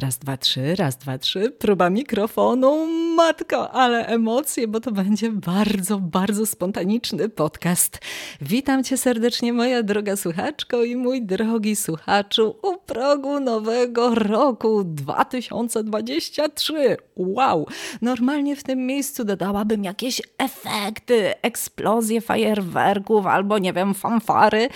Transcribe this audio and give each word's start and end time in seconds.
Raz, 0.00 0.18
dwa, 0.18 0.36
trzy, 0.36 0.74
raz, 0.74 0.96
dwa, 0.96 1.18
trzy. 1.18 1.50
Próba 1.50 1.90
mikrofonu. 1.90 2.86
Matko, 3.16 3.70
ale 3.70 4.06
emocje, 4.06 4.68
bo 4.68 4.80
to 4.80 4.92
będzie 4.92 5.30
bardzo, 5.30 5.98
bardzo 5.98 6.46
spontaniczny 6.46 7.28
podcast. 7.28 7.98
Witam 8.40 8.84
cię 8.84 8.96
serdecznie, 8.96 9.52
moja 9.52 9.82
droga 9.82 10.16
słuchaczko 10.16 10.84
i 10.84 10.96
mój 10.96 11.22
drogi 11.22 11.76
słuchaczu 11.76 12.56
u 12.62 12.76
progu 12.86 13.40
nowego 13.40 14.14
roku 14.14 14.84
2023. 14.84 16.96
Wow! 17.16 17.66
Normalnie 18.02 18.56
w 18.56 18.62
tym 18.62 18.86
miejscu 18.86 19.24
dodałabym 19.24 19.84
jakieś 19.84 20.22
efekty, 20.38 21.34
eksplozje 21.42 22.20
fajerwerków 22.20 23.26
albo 23.26 23.58
nie 23.58 23.72
wiem, 23.72 23.94
fanfary. 23.94 24.68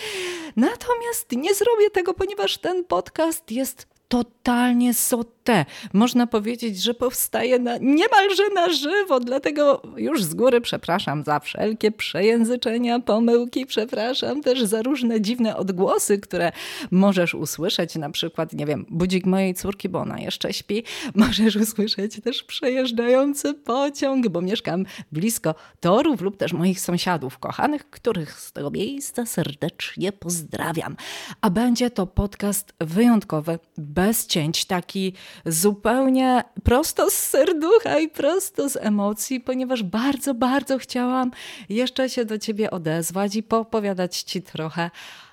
Natomiast 0.57 1.33
nie 1.33 1.55
zrobię 1.55 1.91
tego, 1.93 2.15
ponieważ 2.15 2.59
ten 2.59 2.85
podcast 2.85 3.51
jest 3.51 4.00
totalnie 4.11 4.95
sotę. 4.95 5.65
Można 5.93 6.27
powiedzieć, 6.27 6.83
że 6.83 6.95
powstaje 6.95 7.59
na, 7.59 7.79
niemalże 7.79 8.43
na 8.55 8.73
żywo, 8.73 9.21
dlatego 9.21 9.83
już 9.97 10.25
z 10.25 10.35
góry 10.35 10.61
przepraszam 10.61 11.23
za 11.25 11.41
wszelkie 11.41 11.93
przejęzyczenia, 11.93 13.01
pomyłki, 13.01 13.67
przepraszam 13.67 14.43
też 14.43 14.63
za 14.63 14.83
różne 14.83 15.21
dziwne 15.21 15.57
odgłosy, 15.57 16.19
które 16.19 16.53
możesz 16.91 17.35
usłyszeć, 17.35 17.95
na 17.95 18.11
przykład, 18.11 18.53
nie 18.53 18.67
wiem, 18.67 18.87
budzik 18.89 19.27
mojej 19.27 19.55
córki, 19.55 19.89
bo 19.89 19.99
ona 19.99 20.19
jeszcze 20.19 20.53
śpi, 20.53 20.85
możesz 21.15 21.57
usłyszeć 21.57 22.21
też 22.21 22.43
przejeżdżający 22.43 23.55
pociąg, 23.55 24.29
bo 24.29 24.43
mieszkam 24.43 24.85
blisko 25.13 25.55
torów 25.81 26.21
lub 26.21 26.37
też 26.37 26.53
moich 26.53 26.81
sąsiadów 26.81 27.39
kochanych, 27.39 27.91
których 27.91 28.41
z 28.41 28.53
tego 28.53 28.71
miejsca 28.71 29.27
serdecznie 29.27 30.13
pozdrawiam. 30.13 30.97
A 31.41 31.51
będzie 31.51 31.91
to 31.91 32.07
podcast 32.07 32.73
wyjątkowy, 32.81 33.59
bez 34.01 34.27
cięć, 34.27 34.65
taki 34.65 35.13
zupełnie 35.47 36.45
prosto 36.65 37.11
z 37.11 37.15
serducha 37.15 37.99
i 37.99 38.09
prosto 38.09 38.69
z 38.69 38.77
emocji, 38.77 39.41
ponieważ 39.41 39.83
bardzo, 39.83 40.35
bardzo 40.35 40.79
chciałam 40.79 41.31
jeszcze 41.69 42.09
się 42.09 42.25
do 42.25 42.39
ciebie 42.39 42.71
odezwać 42.71 43.37
i 43.37 43.43
poopowiadać 43.43 44.23
ci 44.23 44.43
trochę 44.43 44.91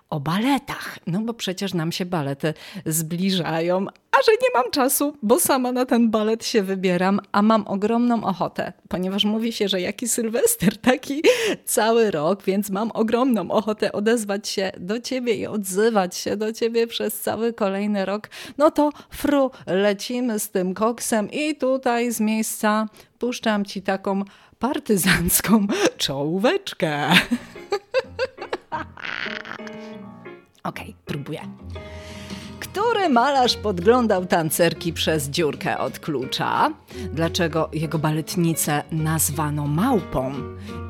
o 0.10 0.20
baletach. 0.20 1.00
No 1.08 1.22
bo 1.22 1.34
przecież 1.34 1.74
nam 1.74 1.92
się 1.92 2.06
balety 2.06 2.54
zbliżają, 2.86 3.86
a 4.12 4.18
że 4.26 4.32
nie 4.32 4.62
mam 4.62 4.72
czasu, 4.72 5.18
bo 5.24 5.40
sama 5.40 5.72
na 5.72 5.86
ten 5.86 6.12
balet 6.12 6.46
się 6.46 6.64
wybieram, 6.64 7.20
a 7.32 7.42
mam 7.42 7.68
ogromną 7.68 8.24
ochotę, 8.24 8.74
ponieważ 8.90 9.26
mówi 9.26 9.54
się, 9.54 9.68
że 9.68 9.82
jaki 9.82 10.08
Sylwester, 10.08 10.78
taki 10.92 11.22
cały 11.66 12.12
rok, 12.12 12.44
więc 12.44 12.70
mam 12.70 12.92
ogromną 12.92 13.52
ochotę 13.52 13.92
odezwać 13.92 14.50
się 14.50 14.72
do 14.78 15.00
ciebie 15.00 15.34
i 15.36 15.48
odzywać 15.48 16.16
się 16.16 16.38
do 16.38 16.54
ciebie 16.54 16.88
przez 16.88 17.22
cały 17.22 17.54
kolejny 17.54 18.06
rok. 18.06 18.30
No 18.58 18.72
to 18.72 18.90
fru, 19.10 19.52
lecimy 19.68 20.40
z 20.40 20.50
tym 20.50 20.74
koksem 20.74 21.32
i 21.32 21.56
tutaj 21.56 22.12
z 22.12 22.20
miejsca 22.20 22.86
puszczam 23.20 23.66
ci 23.66 23.82
taką 23.82 24.24
partyzancką 24.60 25.68
czołóweczkę. 25.98 27.12
Okej, 30.68 30.84
okay, 30.90 30.96
próbuję. 31.06 31.40
Który 32.60 33.10
malarz 33.10 33.56
podglądał 33.56 34.26
tancerki 34.26 34.94
przez 34.94 35.30
dziurkę 35.30 35.78
od 35.78 36.00
klucza? 36.00 36.74
Dlaczego 37.14 37.70
jego 37.74 38.00
baletnicę 38.00 38.84
nazwano 38.92 39.68
małpą? 39.68 40.34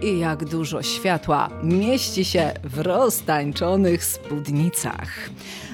I 0.02 0.20
jak 0.20 0.46
dużo 0.46 0.84
światła 0.84 1.50
mieści 1.64 2.26
się 2.26 2.54
w 2.64 2.80
roztańczonych 2.80 4.04
spódnicach? 4.04 5.30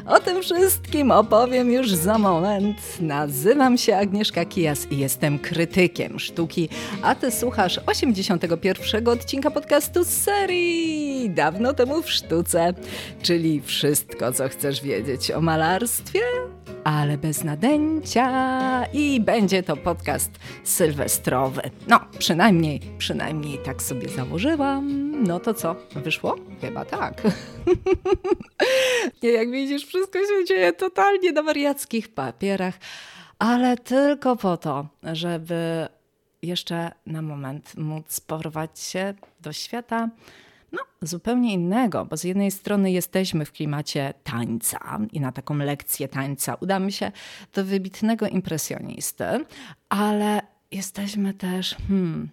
O 0.08 0.20
tym 0.20 0.42
wszystkim 0.42 1.12
opowiem 1.12 1.72
już 1.72 1.92
za 1.92 2.18
moment. 2.18 2.78
Nazywam 3.02 3.78
się 3.78 3.98
Agnieszka 3.98 4.46
Kijas 4.46 4.92
i 4.92 4.98
jestem 4.98 5.40
krytykiem 5.40 6.20
sztuki, 6.20 6.70
a 7.04 7.16
ty 7.16 7.32
słuchasz 7.32 7.80
81 7.86 9.08
odcinka 9.08 9.52
podcastu 9.52 10.04
z 10.04 10.08
serii 10.08 11.30
Dawno 11.30 11.74
temu 11.74 12.02
w 12.02 12.12
sztuce, 12.12 12.74
czyli 13.22 13.62
wszystko, 13.62 14.34
co 14.34 14.50
chcesz 14.50 14.82
wiedzieć 14.82 15.32
o 15.32 15.42
malarstwie, 15.42 16.22
ale 16.84 17.18
bez 17.18 17.44
nadęcia 17.44 18.86
i 18.94 19.22
będzie 19.22 19.64
to 19.64 19.78
podcast 19.78 20.32
sylwestrowy. 20.64 21.62
No, 21.88 22.00
przynajmniej, 22.20 22.82
przynajmniej 22.98 23.58
tak 23.58 23.82
sobie 23.82 24.10
założyłam. 24.10 25.12
No 25.24 25.40
to 25.40 25.54
co, 25.54 25.76
wyszło? 25.96 26.36
Chyba 26.62 26.86
tak. 26.86 27.22
Nie, 29.24 29.30
jak 29.30 29.52
widzisz, 29.52 29.86
wszystko 29.86 30.20
się 30.20 30.46
dzieje 30.48 30.74
totalnie 30.74 31.32
na 31.32 31.44
wariackich 31.44 32.14
papierach, 32.14 32.76
ale 33.40 33.78
tylko 33.78 34.36
po 34.36 34.58
to, 34.58 34.88
żeby 35.14 35.88
jeszcze 36.42 36.92
na 37.06 37.22
moment 37.22 37.78
móc 37.78 38.20
porwać 38.20 38.80
się 38.80 39.14
do 39.42 39.54
świata 39.54 40.10
no, 40.74 40.80
zupełnie 41.02 41.54
innego, 41.54 42.06
bo 42.06 42.18
z 42.18 42.24
jednej 42.24 42.52
strony 42.52 42.92
jesteśmy 42.92 43.46
w 43.46 43.52
klimacie 43.52 44.14
tańca 44.24 45.00
i 45.12 45.20
na 45.20 45.32
taką 45.32 45.58
lekcję 45.58 46.08
tańca 46.08 46.56
udamy 46.56 46.92
się 46.92 47.12
do 47.54 47.66
wybitnego 47.66 48.28
impresjonisty, 48.28 49.26
ale 49.90 50.42
jesteśmy 50.72 51.34
też 51.34 51.76
hmm, 51.88 52.30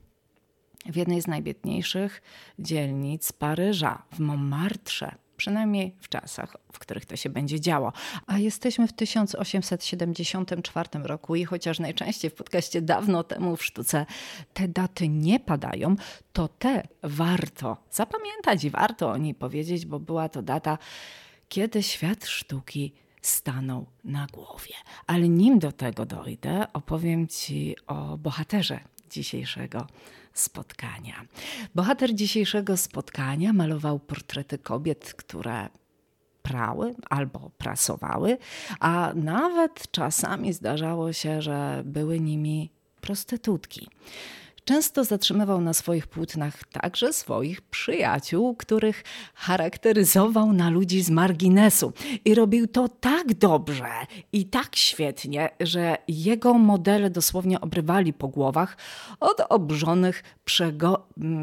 w 0.87 0.97
jednej 0.97 1.23
z 1.23 1.27
najbiedniejszych 1.27 2.23
dzielnic 2.59 3.33
Paryża, 3.33 4.03
w 4.13 4.19
Montmartre 4.19 5.15
przynajmniej 5.41 5.95
w 6.01 6.09
czasach, 6.09 6.57
w 6.73 6.79
których 6.79 7.07
to 7.07 7.17
się 7.17 7.31
będzie 7.31 7.61
działo. 7.61 7.93
A 8.27 8.39
jesteśmy 8.39 8.89
w 8.89 8.93
1874 8.93 10.89
roku 11.03 11.37
i 11.37 11.45
chociaż 11.45 11.79
najczęściej 11.79 12.31
w 12.31 12.35
podcaście 12.35 12.83
dawno 12.83 13.25
temu 13.25 13.57
w 13.57 13.65
sztuce 13.65 14.07
te 14.55 14.69
daty 14.69 15.09
nie 15.09 15.41
padają, 15.41 15.97
to 16.33 16.49
te 16.49 16.83
warto 17.03 17.77
zapamiętać 17.91 18.65
i 18.65 18.71
warto 18.71 19.11
o 19.11 19.17
niej 19.17 19.35
powiedzieć, 19.35 19.87
bo 19.87 20.01
była 20.01 20.29
to 20.29 20.43
data, 20.43 20.79
kiedy 21.49 21.83
świat 21.83 22.27
sztuki 22.27 22.93
stanął 23.23 23.87
na 24.05 24.27
głowie. 24.33 24.75
Ale 25.07 25.29
nim 25.29 25.59
do 25.59 25.73
tego 25.73 26.07
dojdę, 26.07 26.67
opowiem 26.73 27.29
Ci 27.29 27.77
o 27.87 28.19
bohaterze 28.19 28.81
dzisiejszego 29.11 29.87
spotkania. 30.35 31.25
Bohater 31.75 32.15
dzisiejszego 32.15 32.77
spotkania 32.77 33.53
malował 33.53 33.99
portrety 33.99 34.59
kobiet, 34.59 35.15
które 35.15 35.69
prały 36.43 36.95
albo 37.11 37.51
prasowały, 37.59 38.39
a 38.81 39.13
nawet 39.15 39.91
czasami 39.91 40.53
zdarzało 40.53 41.13
się, 41.13 41.43
że 41.43 41.83
były 41.85 42.21
nimi 42.21 42.71
prostytutki. 43.01 43.89
Często 44.71 45.05
zatrzymywał 45.05 45.61
na 45.61 45.75
swoich 45.75 46.07
płótnach 46.07 46.65
także 46.65 47.13
swoich 47.13 47.61
przyjaciół, 47.61 48.57
których 48.57 49.05
charakteryzował 49.35 50.53
na 50.53 50.71
ludzi 50.71 51.03
z 51.03 51.11
marginesu. 51.11 51.93
I 52.25 52.35
robił 52.35 52.67
to 52.67 52.89
tak 52.89 53.35
dobrze 53.35 53.91
i 54.33 54.47
tak 54.47 54.77
świetnie, 54.77 55.51
że 55.61 55.97
jego 56.09 56.55
modele 56.55 57.11
dosłownie 57.11 57.61
obrywali 57.61 58.13
po 58.13 58.29
głowach 58.29 58.77
od 59.21 59.41
obrzonych 59.49 60.23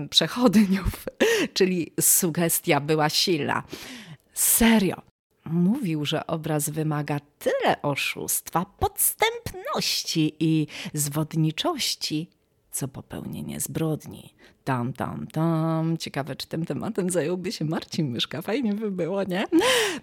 przechodniów, 0.10 1.06
czyli 1.54 1.94
sugestia 2.00 2.80
była 2.80 3.10
silna. 3.10 3.64
Serio, 4.34 5.02
mówił, 5.46 6.06
że 6.06 6.28
obraz 6.28 6.70
wymaga 6.70 7.20
tyle 7.40 7.82
oszustwa, 7.82 8.66
podstępności 8.66 10.36
i 10.40 10.68
zwodniczości, 10.94 12.37
co 12.78 12.88
popełnienie 12.88 13.60
zbrodni. 13.60 14.34
Tam, 14.64 14.94
tam, 14.94 15.28
tam. 15.28 15.98
Ciekawe, 15.98 16.36
czy 16.36 16.48
tym 16.48 16.66
tematem 16.66 17.10
zająłby 17.10 17.52
się 17.52 17.66
Marcin 17.66 18.12
Myszka. 18.12 18.42
Fajnie 18.42 18.74
by 18.74 18.92
było, 18.92 19.24
nie? 19.24 19.46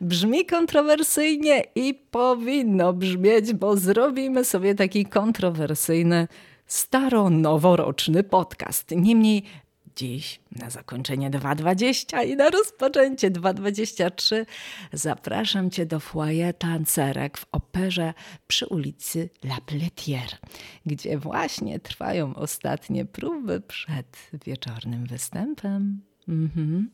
Brzmi 0.00 0.46
kontrowersyjnie 0.46 1.64
i 1.74 1.94
powinno 2.10 2.92
brzmieć, 2.92 3.52
bo 3.52 3.76
zrobimy 3.76 4.44
sobie 4.44 4.74
taki 4.74 5.06
kontrowersyjny 5.06 6.28
staro-noworoczny 6.66 8.22
podcast. 8.22 8.90
Niemniej 8.96 9.44
Dziś 9.96 10.40
na 10.52 10.70
zakończenie 10.70 11.30
2.20 11.30 12.26
i 12.26 12.36
na 12.36 12.50
rozpoczęcie 12.50 13.30
2.23 13.30 14.46
zapraszam 14.92 15.70
Cię 15.70 15.86
do 15.86 16.00
foyer 16.00 16.54
tancerek 16.54 17.38
w 17.38 17.46
operze 17.52 18.14
przy 18.46 18.66
ulicy 18.66 19.30
La 19.44 19.58
Pletière, 19.66 20.36
gdzie 20.86 21.18
właśnie 21.18 21.80
trwają 21.80 22.34
ostatnie 22.34 23.04
próby 23.04 23.60
przed 23.60 24.30
wieczornym 24.46 25.06
występem. 25.06 26.02
Mhm. 26.28 26.90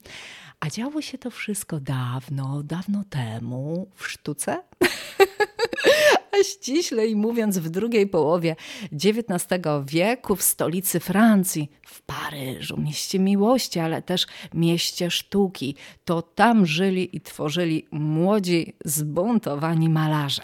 A 0.61 0.71
działo 0.71 1.03
się 1.03 1.19
to 1.19 1.31
wszystko 1.31 1.81
dawno, 1.81 2.63
dawno 2.63 3.05
temu 3.11 3.91
w 3.95 4.09
sztuce. 4.09 4.63
A 6.33 6.45
ściślej 6.45 7.17
mówiąc 7.17 7.59
w 7.59 7.71
drugiej 7.71 8.07
połowie 8.07 8.57
XIX 8.93 9.63
wieku 9.85 10.37
w 10.37 10.43
stolicy 10.43 11.01
Francji, 11.01 11.71
w 11.87 12.03
Paryżu, 12.03 12.81
mieście 12.81 13.19
miłości, 13.19 13.81
ale 13.81 14.03
też 14.03 14.27
mieście 14.55 15.11
sztuki. 15.11 15.75
To 16.05 16.23
tam 16.23 16.67
żyli 16.67 17.17
i 17.17 17.21
tworzyli 17.21 17.87
młodzi, 17.91 18.77
zbuntowani 18.85 19.89
malarze. 19.89 20.43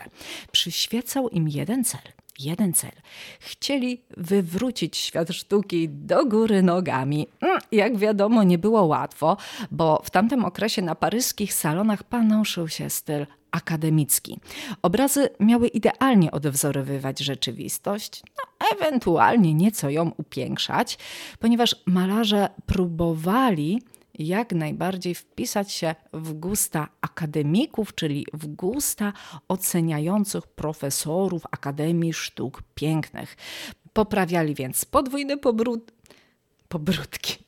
Przyświecał 0.53 1.29
im 1.29 1.49
jeden 1.49 1.85
cel– 1.85 2.00
jeden 2.38 2.73
cel. 2.73 2.93
Chcieli 3.41 4.03
wywrócić 4.17 4.97
świat 4.97 5.31
sztuki 5.31 5.88
do 5.88 6.27
góry 6.27 6.62
nogami. 6.62 7.27
Mm, 7.41 7.59
jak 7.73 7.97
wiadomo, 7.97 8.43
nie 8.43 8.59
było 8.59 8.85
łatwo, 8.85 9.37
bo 9.71 10.03
w 10.05 10.11
tamtym 10.11 10.44
okresie 10.44 10.83
na 10.83 10.94
paryskich 10.94 11.55
salonach 11.55 12.03
panoszył 12.03 12.69
się 12.69 12.91
styl 12.91 13.27
akademicki. 13.50 14.40
Obrazy 14.82 15.28
miały 15.40 15.69
idealnie 15.69 16.31
odwzorowywać 16.31 17.19
rzeczywistość, 17.19 18.22
no, 18.37 18.66
ewentualnie 18.76 19.54
nieco 19.54 19.90
ją 19.90 20.12
upiększać, 20.16 20.98
ponieważ 21.38 21.76
malarze 21.87 22.48
próbowali 22.66 23.82
jak 24.19 24.52
najbardziej 24.52 25.14
wpisać 25.14 25.72
się 25.72 25.94
w 26.12 26.32
gusta 26.32 26.88
akademików, 27.00 27.94
czyli 27.94 28.26
w 28.32 28.46
gusta 28.46 29.12
oceniających 29.49 30.46
profesorów 30.46 31.42
Akademii 31.50 32.12
Sztuk 32.12 32.62
Pięknych. 32.75 33.37
Poprawiali 33.92 34.54
więc 34.54 34.84
podwójne 34.84 35.37
pobrud... 35.37 35.92
pobródki. 36.69 37.45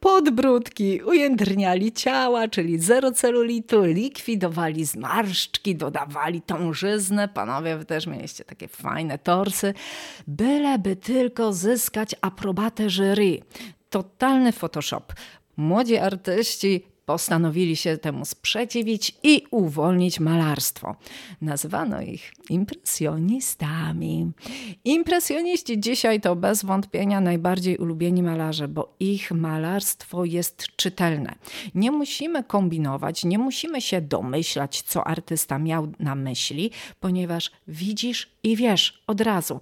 Podbródki, 0.00 1.02
ujędrniali 1.02 1.92
ciała, 1.92 2.48
czyli 2.48 2.78
zero 2.78 3.12
celulitu, 3.12 3.84
likwidowali 3.84 4.84
zmarszczki, 4.84 5.76
dodawali 5.76 6.42
tążyznę. 6.42 7.28
Panowie, 7.28 7.76
wy 7.76 7.84
też 7.84 8.06
mieliście 8.06 8.44
takie 8.44 8.68
fajne 8.68 9.18
torsy. 9.18 9.74
Byleby 10.26 10.96
tylko 10.96 11.52
zyskać 11.52 12.14
aprobatę 12.20 12.90
jury. 12.90 13.40
Totalny 13.90 14.52
Photoshop. 14.52 15.12
Młodzi 15.56 15.96
artyści 15.96 16.84
postanowili 17.08 17.76
się 17.76 17.98
temu 17.98 18.24
sprzeciwić 18.24 19.16
i 19.22 19.42
uwolnić 19.50 20.20
malarstwo. 20.20 20.96
Nazwano 21.40 22.02
ich 22.02 22.32
impresjonistami. 22.50 24.30
Impresjoniści 24.84 25.80
dzisiaj 25.80 26.20
to 26.20 26.36
bez 26.36 26.64
wątpienia 26.64 27.20
najbardziej 27.20 27.76
ulubieni 27.76 28.22
malarze, 28.22 28.68
bo 28.68 28.94
ich 29.00 29.30
malarstwo 29.30 30.24
jest 30.24 30.66
czytelne. 30.76 31.34
Nie 31.74 31.90
musimy 31.90 32.44
kombinować, 32.44 33.24
nie 33.24 33.38
musimy 33.38 33.80
się 33.80 34.00
domyślać, 34.00 34.82
co 34.82 35.06
artysta 35.06 35.58
miał 35.58 35.92
na 35.98 36.14
myśli, 36.14 36.70
ponieważ 37.00 37.50
widzisz 37.68 38.30
i 38.42 38.56
wiesz 38.56 39.02
od 39.06 39.20
razu. 39.20 39.60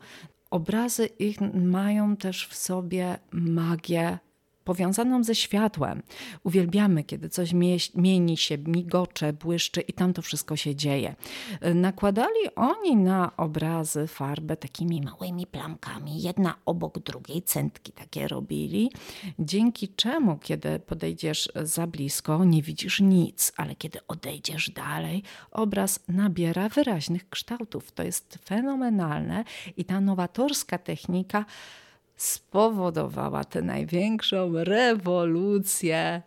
Obrazy 0.50 1.06
ich 1.06 1.40
mają 1.54 2.16
też 2.16 2.46
w 2.46 2.54
sobie 2.56 3.19
magię 3.32 4.19
powiązaną 4.66 5.24
ze 5.24 5.34
światłem. 5.34 6.02
Uwielbiamy, 6.44 7.04
kiedy 7.04 7.28
coś 7.28 7.52
mieni 7.94 8.36
się, 8.36 8.58
migocze, 8.58 9.32
błyszczy 9.32 9.80
i 9.80 9.92
tam 9.92 10.12
to 10.12 10.22
wszystko 10.22 10.56
się 10.56 10.74
dzieje. 10.74 11.14
Nakładali 11.74 12.54
oni 12.56 12.96
na 12.96 13.36
obrazy 13.36 14.06
farbę 14.06 14.56
takimi 14.56 15.02
małymi 15.02 15.46
plamkami, 15.46 16.22
jedna 16.22 16.54
obok 16.64 16.98
drugiej, 16.98 17.42
centki 17.42 17.92
takie 17.92 18.28
robili, 18.28 18.90
dzięki 19.38 19.88
czemu, 19.88 20.38
kiedy 20.38 20.78
podejdziesz 20.78 21.48
za 21.62 21.86
blisko, 21.86 22.44
nie 22.44 22.62
widzisz 22.62 23.00
nic, 23.00 23.52
ale 23.56 23.74
kiedy 23.74 23.98
odejdziesz 24.08 24.70
dalej, 24.70 25.22
obraz 25.50 26.00
nabiera 26.08 26.69
wyraźnych 26.69 27.28
kształtów. 27.28 27.92
To 27.92 28.02
jest 28.02 28.38
fenomenalne 28.44 29.44
i 29.76 29.84
ta 29.84 30.00
nowatorska 30.00 30.78
technika 30.78 31.44
spowodowała 32.16 33.44
tę 33.44 33.62
największą 33.62 34.52
rewolucję 34.54 36.22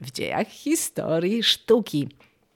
w 0.00 0.10
dziejach 0.10 0.48
historii 0.48 1.42
sztuki. 1.42 2.08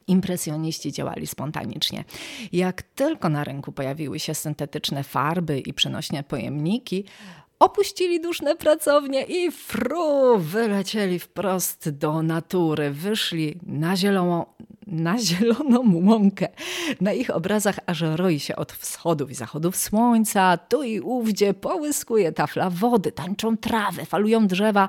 Impresjoniści 0.06 0.92
działali 0.92 1.26
spontanicznie. 1.26 2.04
Jak 2.52 2.82
tylko 2.82 3.28
na 3.28 3.44
rynku 3.44 3.72
pojawiły 3.72 4.18
się 4.18 4.34
syntetyczne 4.34 5.04
farby 5.04 5.60
i 5.60 5.74
przenośne 5.74 6.22
pojemniki, 6.22 7.04
opuścili 7.58 8.20
duszne 8.20 8.56
pracownie 8.56 9.22
i 9.22 9.50
fru, 9.50 10.38
wylecieli 10.38 11.18
wprost 11.18 11.90
do 11.90 12.22
natury, 12.22 12.90
wyszli 12.90 13.58
na 13.66 13.96
zieloną, 13.96 14.46
na 14.86 15.18
zieloną 15.18 16.06
łąkę. 16.06 16.48
Na 17.00 17.12
ich 17.12 17.30
obrazach 17.30 17.78
aż 17.86 18.00
roi 18.00 18.40
się 18.40 18.56
od 18.56 18.72
wschodów 18.72 19.30
i 19.30 19.34
zachodów 19.34 19.76
słońca, 19.76 20.56
tu 20.56 20.82
i 20.82 21.00
ówdzie 21.00 21.54
połyskuje 21.54 22.32
tafla 22.32 22.70
wody, 22.70 23.12
tańczą 23.12 23.56
trawy, 23.56 24.04
falują 24.04 24.46
drzewa. 24.46 24.88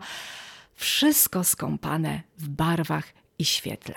Wszystko 0.75 1.43
skąpane 1.43 2.21
w 2.37 2.49
barwach 2.49 3.13
i 3.39 3.45
świetle. 3.45 3.95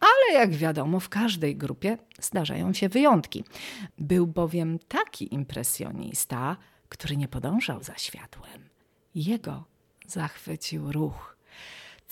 Ale 0.00 0.40
jak 0.40 0.50
wiadomo, 0.50 1.00
w 1.00 1.08
każdej 1.08 1.56
grupie 1.56 1.98
zdarzają 2.20 2.72
się 2.72 2.88
wyjątki. 2.88 3.44
Był 3.98 4.26
bowiem 4.26 4.78
taki 4.88 5.34
impresjonista, 5.34 6.56
który 6.88 7.16
nie 7.16 7.28
podążał 7.28 7.82
za 7.82 7.98
światłem. 7.98 8.68
Jego 9.14 9.64
zachwycił 10.06 10.92
ruch. 10.92 11.33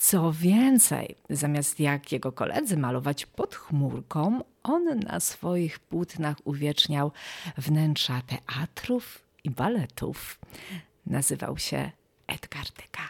Co 0.03 0.31
więcej, 0.31 1.15
zamiast 1.29 1.79
jak 1.79 2.11
jego 2.11 2.31
koledzy 2.31 2.77
malować 2.77 3.25
pod 3.25 3.55
chmurką, 3.55 4.43
on 4.63 4.99
na 4.99 5.19
swoich 5.19 5.79
płótnach 5.79 6.37
uwieczniał 6.43 7.11
wnętrza 7.57 8.21
teatrów 8.21 9.21
i 9.43 9.49
baletów. 9.49 10.39
Nazywał 11.05 11.57
się 11.57 11.91
Edgar 12.27 12.65
Degas. 12.65 13.09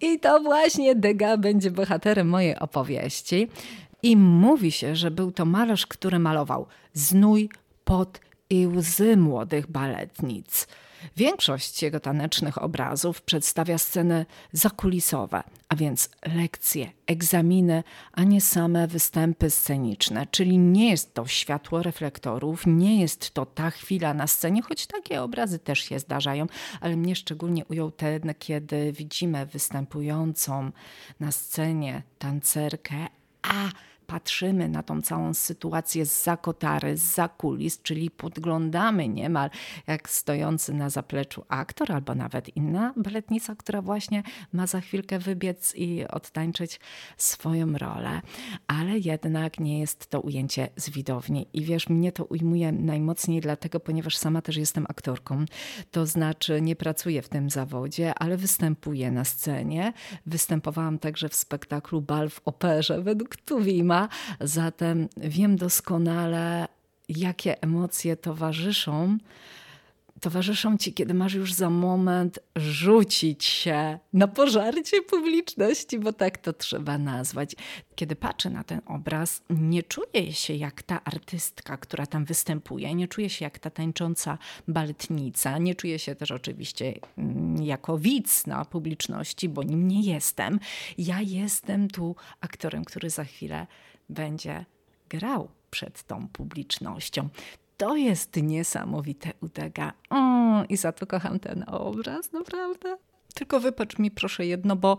I 0.00 0.20
to 0.20 0.40
właśnie 0.40 0.94
Degas 0.94 1.40
będzie 1.40 1.70
bohaterem 1.70 2.28
mojej 2.28 2.58
opowieści. 2.58 3.48
I 4.02 4.16
mówi 4.16 4.72
się, 4.72 4.96
że 4.96 5.10
był 5.10 5.32
to 5.32 5.44
malarz, 5.44 5.86
który 5.86 6.18
malował 6.18 6.66
znój, 6.92 7.50
pot 7.84 8.20
i 8.50 8.66
łzy 8.66 9.16
młodych 9.16 9.66
baletnic. 9.66 10.68
Większość 11.16 11.82
jego 11.82 12.00
tanecznych 12.00 12.62
obrazów 12.62 13.22
przedstawia 13.22 13.78
sceny 13.78 14.26
zakulisowe, 14.52 15.42
a 15.68 15.76
więc 15.76 16.10
lekcje, 16.36 16.90
egzaminy, 17.06 17.84
a 18.12 18.24
nie 18.24 18.40
same 18.40 18.86
występy 18.86 19.50
sceniczne, 19.50 20.26
czyli 20.30 20.58
nie 20.58 20.90
jest 20.90 21.14
to 21.14 21.26
światło 21.26 21.82
reflektorów, 21.82 22.62
nie 22.66 23.00
jest 23.00 23.30
to 23.30 23.46
ta 23.46 23.70
chwila 23.70 24.14
na 24.14 24.26
scenie, 24.26 24.62
choć 24.62 24.86
takie 24.86 25.22
obrazy 25.22 25.58
też 25.58 25.80
się 25.80 25.98
zdarzają, 25.98 26.46
ale 26.80 26.96
mnie 26.96 27.16
szczególnie 27.16 27.64
ujął 27.64 27.90
ten, 27.90 28.34
kiedy 28.38 28.92
widzimy 28.92 29.46
występującą 29.46 30.70
na 31.20 31.32
scenie 31.32 32.02
tancerkę, 32.18 33.06
a 33.42 33.70
patrzymy 34.06 34.68
na 34.68 34.82
tą 34.82 35.02
całą 35.02 35.34
sytuację 35.34 36.06
z 36.06 36.24
zakotary, 36.24 36.96
z 36.96 37.14
zakulis, 37.14 37.82
czyli 37.82 38.10
podglądamy 38.10 39.08
niemal 39.08 39.50
jak 39.86 40.10
stojący 40.10 40.74
na 40.74 40.90
zapleczu 40.90 41.44
aktor 41.48 41.92
albo 41.92 42.14
nawet 42.14 42.56
inna 42.56 42.94
baletnica, 42.96 43.56
która 43.56 43.82
właśnie 43.82 44.22
ma 44.52 44.66
za 44.66 44.80
chwilkę 44.80 45.18
wybiec 45.18 45.74
i 45.74 46.08
odtańczyć 46.08 46.80
swoją 47.16 47.78
rolę. 47.78 48.20
Ale 48.66 48.98
jednak 48.98 49.60
nie 49.60 49.80
jest 49.80 50.06
to 50.06 50.20
ujęcie 50.20 50.68
z 50.76 50.90
widowni. 50.90 51.46
I 51.52 51.62
wiesz, 51.62 51.88
mnie 51.88 52.12
to 52.12 52.24
ujmuje 52.24 52.72
najmocniej 52.72 53.40
dlatego, 53.40 53.80
ponieważ 53.80 54.16
sama 54.16 54.42
też 54.42 54.56
jestem 54.56 54.86
aktorką. 54.88 55.44
To 55.90 56.06
znaczy 56.06 56.60
nie 56.60 56.76
pracuję 56.76 57.22
w 57.22 57.28
tym 57.28 57.50
zawodzie, 57.50 58.14
ale 58.14 58.36
występuję 58.36 59.10
na 59.10 59.24
scenie. 59.24 59.92
Występowałam 60.26 60.98
także 60.98 61.28
w 61.28 61.34
spektaklu 61.34 62.00
Bal 62.00 62.30
w 62.30 62.40
operze 62.44 63.02
według 63.02 63.36
Tuwima 63.36 63.95
zatem 64.40 65.08
wiem 65.16 65.56
doskonale, 65.56 66.68
jakie 67.08 67.60
emocje 67.62 68.16
towarzyszą 68.16 69.18
towarzyszą 70.20 70.78
ci, 70.78 70.92
kiedy 70.92 71.14
masz 71.14 71.34
już 71.34 71.52
za 71.52 71.70
moment 71.70 72.38
rzucić 72.56 73.44
się 73.44 73.98
na 74.12 74.28
pożarcie 74.28 75.02
publiczności, 75.02 75.98
bo 75.98 76.12
tak 76.12 76.38
to 76.38 76.52
trzeba 76.52 76.98
nazwać. 76.98 77.56
Kiedy 77.94 78.16
patrzę 78.16 78.50
na 78.50 78.64
ten 78.64 78.80
obraz, 78.86 79.42
nie 79.50 79.82
czuję 79.82 80.32
się 80.32 80.54
jak 80.54 80.82
ta 80.82 81.04
artystka, 81.04 81.76
która 81.76 82.06
tam 82.06 82.24
występuje, 82.24 82.94
nie 82.94 83.08
czuję 83.08 83.30
się 83.30 83.44
jak 83.44 83.58
ta 83.58 83.70
tańcząca 83.70 84.38
baletnica, 84.68 85.58
nie 85.58 85.74
czuję 85.74 85.98
się 85.98 86.14
też 86.14 86.30
oczywiście 86.30 86.94
mm, 87.18 87.62
jako 87.62 87.98
widz 87.98 88.46
na 88.46 88.64
publiczności, 88.64 89.48
bo 89.48 89.62
nim 89.62 89.88
nie 89.88 90.00
jestem. 90.00 90.60
Ja 90.98 91.20
jestem 91.20 91.88
tu 91.88 92.16
aktorem, 92.40 92.84
który 92.84 93.10
za 93.10 93.24
chwilę 93.24 93.66
będzie 94.08 94.64
grał 95.08 95.48
przed 95.70 96.02
tą 96.02 96.28
publicznością. 96.28 97.28
To 97.76 97.96
jest 97.96 98.36
niesamowite 98.36 99.32
udega. 99.40 99.92
Mm, 100.10 100.68
I 100.68 100.76
za 100.76 100.92
to 100.92 101.06
kocham 101.06 101.40
ten 101.40 101.64
obraz, 101.68 102.32
naprawdę. 102.32 102.96
Tylko 103.34 103.60
wypacz 103.60 103.98
mi 103.98 104.10
proszę 104.10 104.46
jedno, 104.46 104.76
bo 104.76 104.98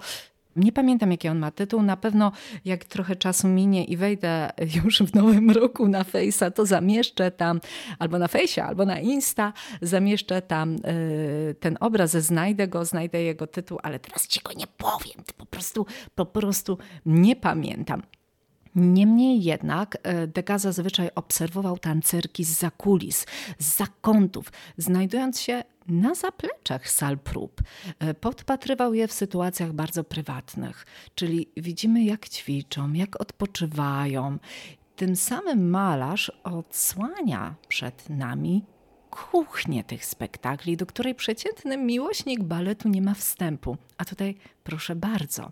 Nie 0.57 0.71
pamiętam, 0.71 1.11
jaki 1.11 1.29
on 1.29 1.39
ma 1.39 1.51
tytuł. 1.51 1.81
Na 1.81 1.97
pewno, 1.97 2.31
jak 2.65 2.85
trochę 2.85 3.15
czasu 3.15 3.47
minie 3.47 3.85
i 3.85 3.97
wejdę 3.97 4.49
już 4.83 4.99
w 4.99 5.15
nowym 5.15 5.51
roku 5.51 5.87
na 5.87 6.03
Face'a, 6.03 6.51
to 6.51 6.65
zamieszczę 6.65 7.31
tam 7.31 7.61
albo 7.99 8.19
na 8.19 8.27
Face'ie, 8.27 8.61
albo 8.61 8.85
na 8.85 8.99
Insta, 8.99 9.53
zamieszczę 9.81 10.41
tam 10.41 10.75
y, 10.75 11.55
ten 11.59 11.77
obraz, 11.79 12.11
znajdę 12.11 12.67
go, 12.67 12.85
znajdę 12.85 13.23
jego 13.23 13.47
tytuł, 13.47 13.79
ale 13.83 13.99
teraz 13.99 14.27
ci 14.27 14.39
go 14.43 14.53
nie 14.53 14.67
powiem. 14.67 15.23
Po 15.37 15.45
prostu, 15.45 15.85
po 16.15 16.25
prostu 16.25 16.77
nie 17.05 17.35
pamiętam. 17.35 18.01
Niemniej 18.77 19.43
jednak 19.43 19.97
e, 20.03 20.27
Degas 20.27 20.61
zazwyczaj 20.61 21.09
obserwował 21.15 21.77
tancerki 21.77 22.43
z 22.43 22.59
zakulis, 22.59 23.25
z 23.59 23.77
zakątów, 23.77 24.51
znajdując 24.77 25.39
się 25.39 25.63
na 25.87 26.15
zapleczach 26.15 26.89
sal 26.89 27.17
prób. 27.17 27.61
E, 27.99 28.13
podpatrywał 28.13 28.93
je 28.93 29.07
w 29.07 29.13
sytuacjach 29.13 29.73
bardzo 29.73 30.03
prywatnych, 30.03 30.85
czyli 31.15 31.49
widzimy 31.57 32.03
jak 32.03 32.29
ćwiczą, 32.29 32.93
jak 32.93 33.21
odpoczywają. 33.21 34.37
Tym 34.95 35.15
samym 35.15 35.69
malarz 35.69 36.31
odsłania 36.43 37.55
przed 37.67 38.09
nami 38.09 38.63
kuchnię 39.09 39.83
tych 39.83 40.05
spektakli, 40.05 40.77
do 40.77 40.85
której 40.85 41.15
przeciętny 41.15 41.77
miłośnik 41.77 42.43
baletu 42.43 42.89
nie 42.89 43.01
ma 43.01 43.13
wstępu. 43.13 43.77
A 43.97 44.05
tutaj 44.05 44.35
proszę 44.63 44.95
bardzo. 44.95 45.49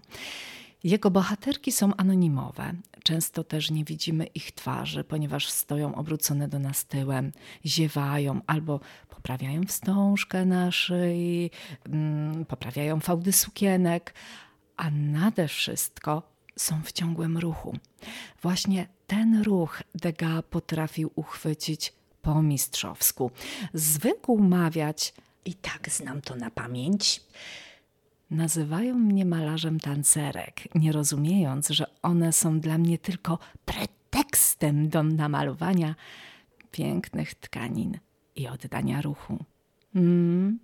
Jego 0.84 1.12
bohaterki 1.12 1.72
są 1.72 1.96
anonimowe. 1.96 2.74
Często 3.04 3.44
też 3.44 3.72
nie 3.72 3.84
widzimy 3.84 4.26
ich 4.26 4.52
twarzy, 4.52 5.04
ponieważ 5.04 5.50
stoją 5.50 5.96
obrócone 5.96 6.48
do 6.48 6.60
nas 6.60 6.86
tyłem, 6.86 7.32
ziewają 7.66 8.42
albo 8.48 8.80
poprawiają 9.10 9.66
wstążkę 9.66 10.46
na 10.46 10.72
szyi, 10.72 11.52
mm, 11.86 12.46
poprawiają 12.46 13.00
fałdy 13.00 13.32
sukienek, 13.32 14.14
a 14.78 14.90
nade 14.92 15.48
wszystko 15.48 16.24
są 16.56 16.82
w 16.84 16.92
ciągłym 16.92 17.38
ruchu. 17.38 17.78
Właśnie 18.42 18.88
ten 19.08 19.44
ruch 19.44 19.84
Degas 19.96 20.44
potrafił 20.50 21.12
uchwycić 21.16 21.94
po 22.22 22.42
mistrzowsku. 22.42 23.32
Zwykł 23.74 24.38
mawiać, 24.38 25.14
i 25.46 25.54
tak 25.54 25.90
znam 25.90 26.22
to 26.22 26.36
na 26.36 26.52
pamięć, 26.52 27.22
Nazywają 28.32 28.96
mnie 28.96 29.26
malarzem 29.26 29.80
tancerek, 29.80 30.76
nie 30.76 30.92
rozumiejąc, 30.92 31.70
że 31.70 31.86
one 32.02 32.34
są 32.34 32.60
dla 32.60 32.78
mnie 32.78 32.98
tylko 32.98 33.40
pretekstem 33.66 34.90
do 34.90 35.04
namalowania 35.04 35.96
pięknych 36.72 37.36
tkanin 37.36 37.98
i 38.36 38.48
oddania 38.48 39.02
ruchu. 39.02 39.38
Mm. 39.96 40.60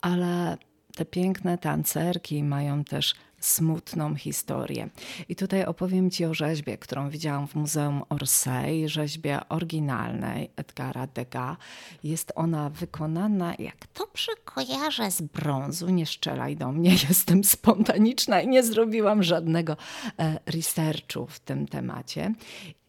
Ale 0.00 0.56
te 0.94 1.04
piękne 1.04 1.58
tancerki 1.58 2.42
mają 2.42 2.84
też 2.84 3.14
smutną 3.44 4.14
historię. 4.14 4.88
I 5.28 5.36
tutaj 5.36 5.64
opowiem 5.64 6.10
Ci 6.10 6.24
o 6.24 6.34
rzeźbie, 6.34 6.78
którą 6.78 7.10
widziałam 7.10 7.48
w 7.48 7.54
Muzeum 7.54 8.02
Orsay, 8.08 8.88
rzeźbie 8.88 9.40
oryginalnej 9.48 10.50
Edgara 10.56 11.06
Degas. 11.06 11.56
Jest 12.04 12.32
ona 12.34 12.70
wykonana, 12.70 13.54
jak 13.58 13.86
to 13.86 14.04
kojarzę 14.44 15.10
z 15.10 15.22
brązu, 15.22 15.90
nie 15.90 16.06
szczelaj 16.06 16.56
do 16.56 16.72
mnie, 16.72 16.90
jestem 17.08 17.44
spontaniczna 17.44 18.40
i 18.40 18.48
nie 18.48 18.62
zrobiłam 18.62 19.22
żadnego 19.22 19.76
e, 20.18 20.38
researchu 20.46 21.26
w 21.26 21.40
tym 21.40 21.68
temacie. 21.68 22.34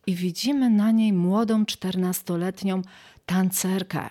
I 0.08 0.16
widzimy 0.16 0.70
na 0.70 0.92
niej 0.92 1.14
młodą, 1.14 1.66
czternastoletnią 1.66 2.82
tancerkę 3.26 4.10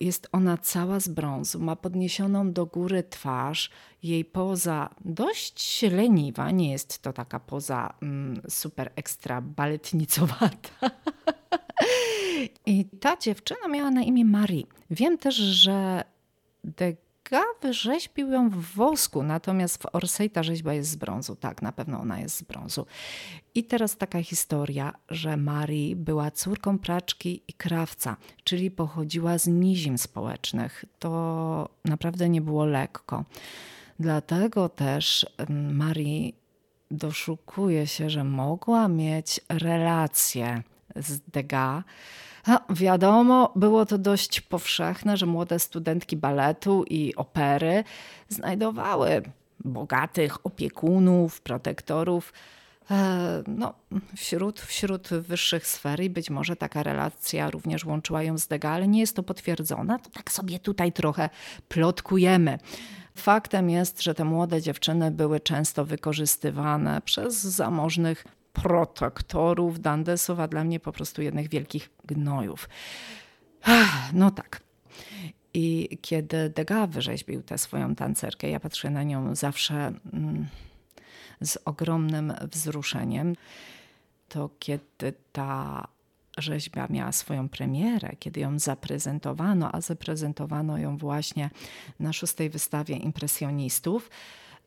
jest 0.00 0.28
ona 0.32 0.58
cała 0.58 1.00
z 1.00 1.08
brązu, 1.08 1.60
ma 1.60 1.76
podniesioną 1.76 2.52
do 2.52 2.66
góry 2.66 3.02
twarz. 3.02 3.70
Jej 4.02 4.24
poza 4.24 4.94
dość 5.04 5.82
leniwa, 5.82 6.50
nie 6.50 6.72
jest 6.72 7.02
to 7.02 7.12
taka 7.12 7.40
poza 7.40 7.94
mm, 8.02 8.42
super 8.48 8.92
ekstra 8.96 9.40
baletnicowata. 9.40 10.90
I 12.66 12.84
ta 12.84 13.16
dziewczyna 13.16 13.68
miała 13.68 13.90
na 13.90 14.02
imię 14.02 14.24
Marie. 14.24 14.64
Wiem 14.90 15.18
też, 15.18 15.34
że 15.34 16.04
The 16.76 16.92
Degas 17.34 17.46
wyrzeźbił 17.62 18.30
ją 18.30 18.50
w 18.50 18.56
wosku, 18.56 19.22
natomiast 19.22 19.82
w 19.82 19.86
Orsay 19.92 20.30
ta 20.30 20.42
rzeźba 20.42 20.74
jest 20.74 20.90
z 20.90 20.96
brązu. 20.96 21.36
Tak, 21.36 21.62
na 21.62 21.72
pewno 21.72 22.00
ona 22.00 22.20
jest 22.20 22.36
z 22.36 22.42
brązu. 22.42 22.86
I 23.54 23.64
teraz 23.64 23.96
taka 23.96 24.22
historia, 24.22 24.92
że 25.08 25.36
Marii 25.36 25.96
była 25.96 26.30
córką 26.30 26.78
praczki 26.78 27.42
i 27.48 27.52
krawca, 27.52 28.16
czyli 28.44 28.70
pochodziła 28.70 29.38
z 29.38 29.46
nizim 29.46 29.98
społecznych. 29.98 30.84
To 30.98 31.68
naprawdę 31.84 32.28
nie 32.28 32.40
było 32.40 32.64
lekko. 32.64 33.24
Dlatego 33.98 34.68
też 34.68 35.26
Marii 35.72 36.34
doszukuje 36.90 37.86
się, 37.86 38.10
że 38.10 38.24
mogła 38.24 38.88
mieć 38.88 39.40
relacje 39.48 40.62
z 40.96 41.20
Degas 41.20 41.84
a, 42.46 42.60
wiadomo, 42.70 43.52
było 43.56 43.86
to 43.86 43.98
dość 43.98 44.40
powszechne, 44.40 45.16
że 45.16 45.26
młode 45.26 45.58
studentki 45.58 46.16
baletu 46.16 46.84
i 46.90 47.14
opery 47.14 47.84
znajdowały 48.28 49.22
bogatych 49.64 50.46
opiekunów, 50.46 51.40
protektorów. 51.40 52.32
E, 52.90 53.42
no, 53.46 53.74
wśród, 54.16 54.60
wśród 54.60 55.08
wyższych 55.08 55.66
sfer 55.66 56.00
i 56.00 56.10
być 56.10 56.30
może 56.30 56.56
taka 56.56 56.82
relacja 56.82 57.50
również 57.50 57.84
łączyła 57.84 58.22
ją 58.22 58.38
z 58.38 58.46
Degas, 58.46 58.72
ale 58.72 58.88
nie 58.88 59.00
jest 59.00 59.16
to 59.16 59.22
potwierdzone. 59.22 59.98
To 59.98 60.10
tak 60.10 60.32
sobie 60.32 60.58
tutaj 60.58 60.92
trochę 60.92 61.30
plotkujemy. 61.68 62.58
Faktem 63.14 63.70
jest, 63.70 64.02
że 64.02 64.14
te 64.14 64.24
młode 64.24 64.62
dziewczyny 64.62 65.10
były 65.10 65.40
często 65.40 65.84
wykorzystywane 65.84 67.00
przez 67.00 67.40
zamożnych 67.42 68.24
protektorów 68.54 69.80
Dandesowa 69.80 70.48
dla 70.48 70.64
mnie 70.64 70.80
po 70.80 70.92
prostu 70.92 71.22
jednych 71.22 71.48
wielkich 71.48 71.90
gnojów. 72.04 72.68
No 74.12 74.30
tak. 74.30 74.60
I 75.54 75.98
kiedy 76.02 76.50
Degas 76.50 76.90
wyrzeźbił 76.90 77.42
tę 77.42 77.58
swoją 77.58 77.94
tancerkę, 77.94 78.50
ja 78.50 78.60
patrzę 78.60 78.90
na 78.90 79.02
nią 79.02 79.34
zawsze 79.34 79.74
mm, 80.12 80.46
z 81.40 81.58
ogromnym 81.64 82.34
wzruszeniem, 82.52 83.36
to 84.28 84.50
kiedy 84.58 85.12
ta 85.32 85.88
rzeźba 86.38 86.86
miała 86.90 87.12
swoją 87.12 87.48
premierę, 87.48 88.16
kiedy 88.18 88.40
ją 88.40 88.58
zaprezentowano, 88.58 89.74
a 89.74 89.80
zaprezentowano 89.80 90.78
ją 90.78 90.96
właśnie 90.96 91.50
na 92.00 92.12
szóstej 92.12 92.50
wystawie 92.50 92.96
impresjonistów, 92.96 94.10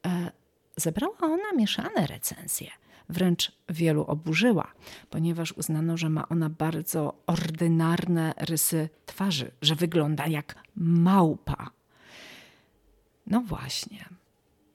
e, 0.06 0.32
zebrała 0.78 1.18
ona 1.22 1.52
mieszane 1.58 2.08
recenzje 2.08 2.72
wręcz 3.10 3.52
wielu 3.70 4.04
oburzyła, 4.04 4.72
ponieważ 5.10 5.52
uznano, 5.52 5.98
że 5.98 6.10
ma 6.10 6.30
ona 6.30 6.50
bardzo 6.50 7.14
ordynarne 7.28 8.34
rysy 8.38 8.90
twarzy, 9.06 9.52
że 9.62 9.76
wygląda 9.76 10.28
jak 10.28 10.56
małpa. 10.76 11.70
No 13.28 13.42
właśnie. 13.42 14.06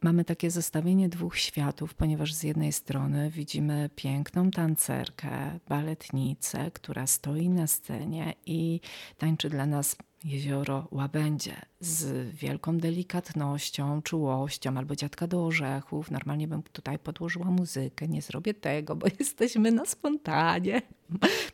Mamy 0.02 0.24
takie 0.24 0.50
zestawienie 0.50 1.08
dwóch 1.08 1.38
światów, 1.38 1.94
ponieważ 1.94 2.34
z 2.34 2.42
jednej 2.42 2.72
strony 2.72 3.30
widzimy 3.30 3.90
piękną 3.96 4.50
tancerkę, 4.50 5.58
baletnicę, 5.68 6.70
która 6.70 7.06
stoi 7.06 7.48
na 7.48 7.66
scenie 7.66 8.34
i 8.46 8.80
tańczy 9.18 9.50
dla 9.50 9.66
nas 9.66 9.96
jezioro 10.24 10.88
Łabędzie 10.90 11.56
z 11.80 12.30
wielką 12.34 12.78
delikatnością, 12.78 14.02
czułością 14.02 14.76
albo 14.78 14.96
dziadka 14.96 15.26
do 15.26 15.46
orzechów. 15.46 16.10
Normalnie 16.10 16.48
bym 16.48 16.62
tutaj 16.62 16.98
podłożyła 16.98 17.46
muzykę, 17.46 18.08
nie 18.08 18.22
zrobię 18.22 18.54
tego, 18.54 18.96
bo 18.96 19.06
jesteśmy 19.20 19.72
na 19.72 19.84
spontanie. 19.84 20.82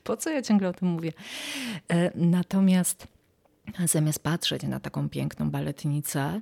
Po 0.04 0.16
co 0.16 0.30
ja 0.30 0.42
ciągle 0.42 0.68
o 0.68 0.72
tym 0.72 0.88
mówię? 0.88 1.12
E, 1.88 2.10
natomiast 2.14 3.06
zamiast 3.84 4.18
patrzeć 4.18 4.62
na 4.62 4.80
taką 4.80 5.08
piękną 5.08 5.50
baletnicę, 5.50 6.40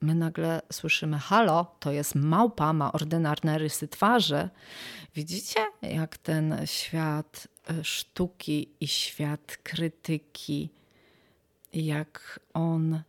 my 0.00 0.14
nagle 0.14 0.62
słyszymy: 0.72 1.18
Halo, 1.18 1.76
to 1.80 1.92
jest 1.92 2.14
małpa, 2.14 2.72
ma 2.72 2.92
ordynarne 2.92 3.58
rysy 3.58 3.88
twarzy. 3.88 4.48
Widzicie, 5.14 5.60
jak 5.82 6.18
ten 6.18 6.56
świat 6.64 7.48
e, 7.70 7.84
sztuki 7.84 8.70
i 8.80 8.88
świat 8.88 9.58
krytyki 9.62 10.70
jak 11.72 12.40
on 12.54 13.02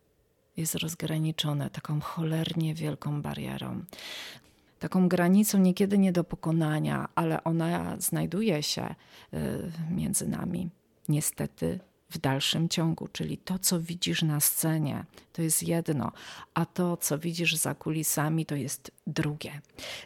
jest 0.56 0.74
rozgraniczony 0.74 1.70
taką 1.70 2.00
cholernie 2.00 2.74
wielką 2.74 3.22
barierą. 3.22 3.84
Taką 4.78 5.08
granicą 5.08 5.58
niekiedy 5.58 5.98
nie 5.98 6.12
do 6.12 6.24
pokonania, 6.24 7.08
ale 7.14 7.44
ona 7.44 7.96
znajduje 8.00 8.62
się 8.62 8.94
y, 9.34 9.36
między 9.90 10.28
nami. 10.28 10.70
Niestety 11.08 11.80
w 12.10 12.18
dalszym 12.18 12.68
ciągu, 12.68 13.08
czyli 13.08 13.38
to, 13.38 13.58
co 13.58 13.80
widzisz 13.80 14.22
na 14.22 14.40
scenie, 14.40 15.04
to 15.32 15.42
jest 15.42 15.62
jedno, 15.62 16.12
a 16.54 16.66
to, 16.66 16.96
co 16.96 17.18
widzisz 17.18 17.56
za 17.56 17.74
kulisami, 17.74 18.46
to 18.46 18.54
jest 18.54 18.90
drugie. 19.06 19.60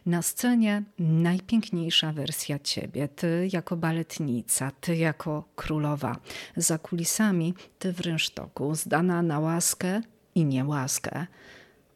Na 0.06 0.22
scenie 0.22 0.82
najpiękniejsza 0.98 2.12
wersja 2.12 2.58
ciebie, 2.58 3.08
ty 3.08 3.48
jako 3.52 3.76
baletnica, 3.76 4.70
ty 4.80 4.96
jako 4.96 5.44
królowa. 5.56 6.16
Za 6.56 6.78
kulisami 6.78 7.54
ty 7.78 7.92
w 7.92 8.00
rynsztoku, 8.00 8.74
zdana 8.74 9.22
na 9.22 9.40
łaskę 9.40 10.00
i 10.34 10.44
niełaskę 10.44 11.26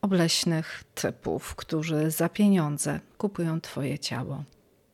obleśnych 0.03 0.85
typów, 0.95 1.55
którzy 1.55 2.11
za 2.11 2.29
pieniądze 2.29 3.00
kupują 3.19 3.61
Twoje 3.61 3.99
ciało. 3.99 4.45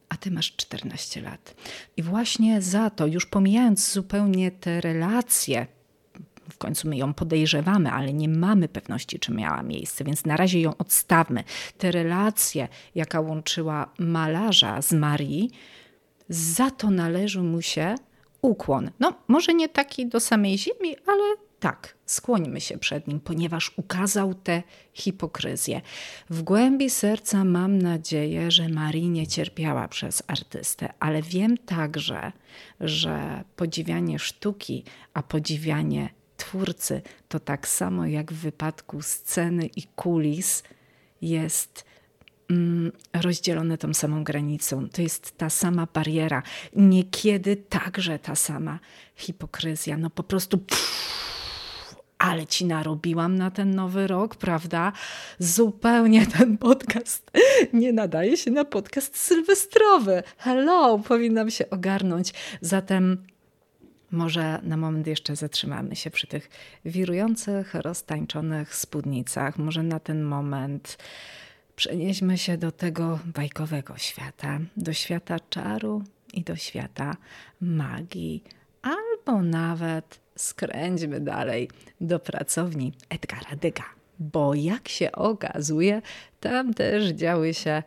A 0.08 0.16
ty 0.16 0.30
masz 0.30 0.56
14 0.56 1.20
lat. 1.20 1.54
I 1.96 2.02
właśnie 2.02 2.62
za 2.62 2.90
to, 2.90 3.06
już 3.06 3.26
pomijając 3.26 3.92
zupełnie 3.92 4.50
te 4.50 4.80
relacje, 4.80 5.66
w 6.50 6.58
końcu 6.58 6.88
my 6.88 6.96
ją 6.96 7.14
podejrzewamy, 7.14 7.90
ale 7.90 8.12
nie 8.12 8.28
mamy 8.28 8.68
pewności, 8.68 9.18
czy 9.18 9.32
miała 9.32 9.62
miejsce, 9.62 10.04
więc 10.04 10.24
na 10.24 10.36
razie 10.36 10.60
ją 10.60 10.76
odstawmy. 10.76 11.44
Te 11.78 11.90
relacje, 11.90 12.68
jaka 12.94 13.20
łączyła 13.20 13.90
malarza 13.98 14.82
z 14.82 14.92
Marii, 14.92 15.50
za 16.28 16.70
to 16.70 16.90
należy 16.90 17.42
mu 17.42 17.62
się 17.62 17.94
ukłon. 18.42 18.90
No, 19.00 19.14
może 19.28 19.54
nie 19.54 19.68
taki 19.68 20.06
do 20.06 20.20
samej 20.20 20.58
ziemi, 20.58 20.96
ale 21.06 21.22
tak, 21.64 21.94
skłonimy 22.06 22.60
się 22.60 22.78
przed 22.78 23.08
nim, 23.08 23.20
ponieważ 23.20 23.72
ukazał 23.76 24.34
tę 24.34 24.62
hipokryzję. 24.92 25.80
W 26.30 26.42
głębi 26.42 26.90
serca 26.90 27.44
mam 27.44 27.78
nadzieję, 27.78 28.50
że 28.50 28.68
Marii 28.68 29.10
nie 29.10 29.26
cierpiała 29.26 29.88
przez 29.88 30.22
artystę, 30.26 30.92
ale 31.00 31.22
wiem 31.22 31.58
także, 31.58 32.32
że 32.80 33.44
podziwianie 33.56 34.18
sztuki, 34.18 34.84
a 35.14 35.22
podziwianie 35.22 36.08
twórcy 36.36 37.02
to 37.28 37.40
tak 37.40 37.68
samo 37.68 38.06
jak 38.06 38.32
w 38.32 38.36
wypadku 38.36 39.02
sceny 39.02 39.66
i 39.66 39.82
kulis 39.82 40.62
jest 41.22 41.84
mm, 42.50 42.92
rozdzielone 43.22 43.78
tą 43.78 43.94
samą 43.94 44.24
granicą. 44.24 44.88
To 44.88 45.02
jest 45.02 45.38
ta 45.38 45.50
sama 45.50 45.88
bariera. 45.94 46.42
Niekiedy 46.76 47.56
także 47.56 48.18
ta 48.18 48.34
sama 48.34 48.78
hipokryzja. 49.16 49.96
No 49.96 50.10
po 50.10 50.22
prostu. 50.22 50.58
Pff, 50.58 51.13
ale 52.24 52.46
ci 52.46 52.64
narobiłam 52.64 53.36
na 53.36 53.50
ten 53.50 53.74
nowy 53.74 54.06
rok, 54.06 54.36
prawda? 54.36 54.92
Zupełnie 55.38 56.26
ten 56.26 56.58
podcast 56.58 57.30
nie 57.72 57.92
nadaje 57.92 58.36
się 58.36 58.50
na 58.50 58.64
podcast 58.64 59.16
sylwestrowy. 59.16 60.22
Hello, 60.38 60.98
powinnam 60.98 61.50
się 61.50 61.70
ogarnąć. 61.70 62.32
Zatem 62.60 63.26
może 64.10 64.60
na 64.62 64.76
moment 64.76 65.06
jeszcze 65.06 65.36
zatrzymamy 65.36 65.96
się 65.96 66.10
przy 66.10 66.26
tych 66.26 66.50
wirujących, 66.84 67.74
roztańczonych 67.74 68.74
spódnicach. 68.74 69.58
Może 69.58 69.82
na 69.82 70.00
ten 70.00 70.22
moment 70.22 70.98
przenieśmy 71.76 72.38
się 72.38 72.58
do 72.58 72.72
tego 72.72 73.18
bajkowego 73.24 73.98
świata, 73.98 74.58
do 74.76 74.92
świata 74.92 75.36
czaru 75.50 76.02
i 76.32 76.42
do 76.42 76.56
świata 76.56 77.16
magii, 77.60 78.44
albo 78.82 79.42
nawet 79.42 80.23
skręćmy 80.38 81.20
dalej 81.20 81.70
do 82.00 82.18
pracowni 82.18 82.92
Edgara 83.08 83.56
Dega, 83.56 83.84
bo 84.18 84.54
jak 84.54 84.88
się 84.88 85.12
okazuje, 85.12 86.02
tam 86.40 86.74
też 86.74 87.04
działy 87.04 87.54
się 87.54 87.82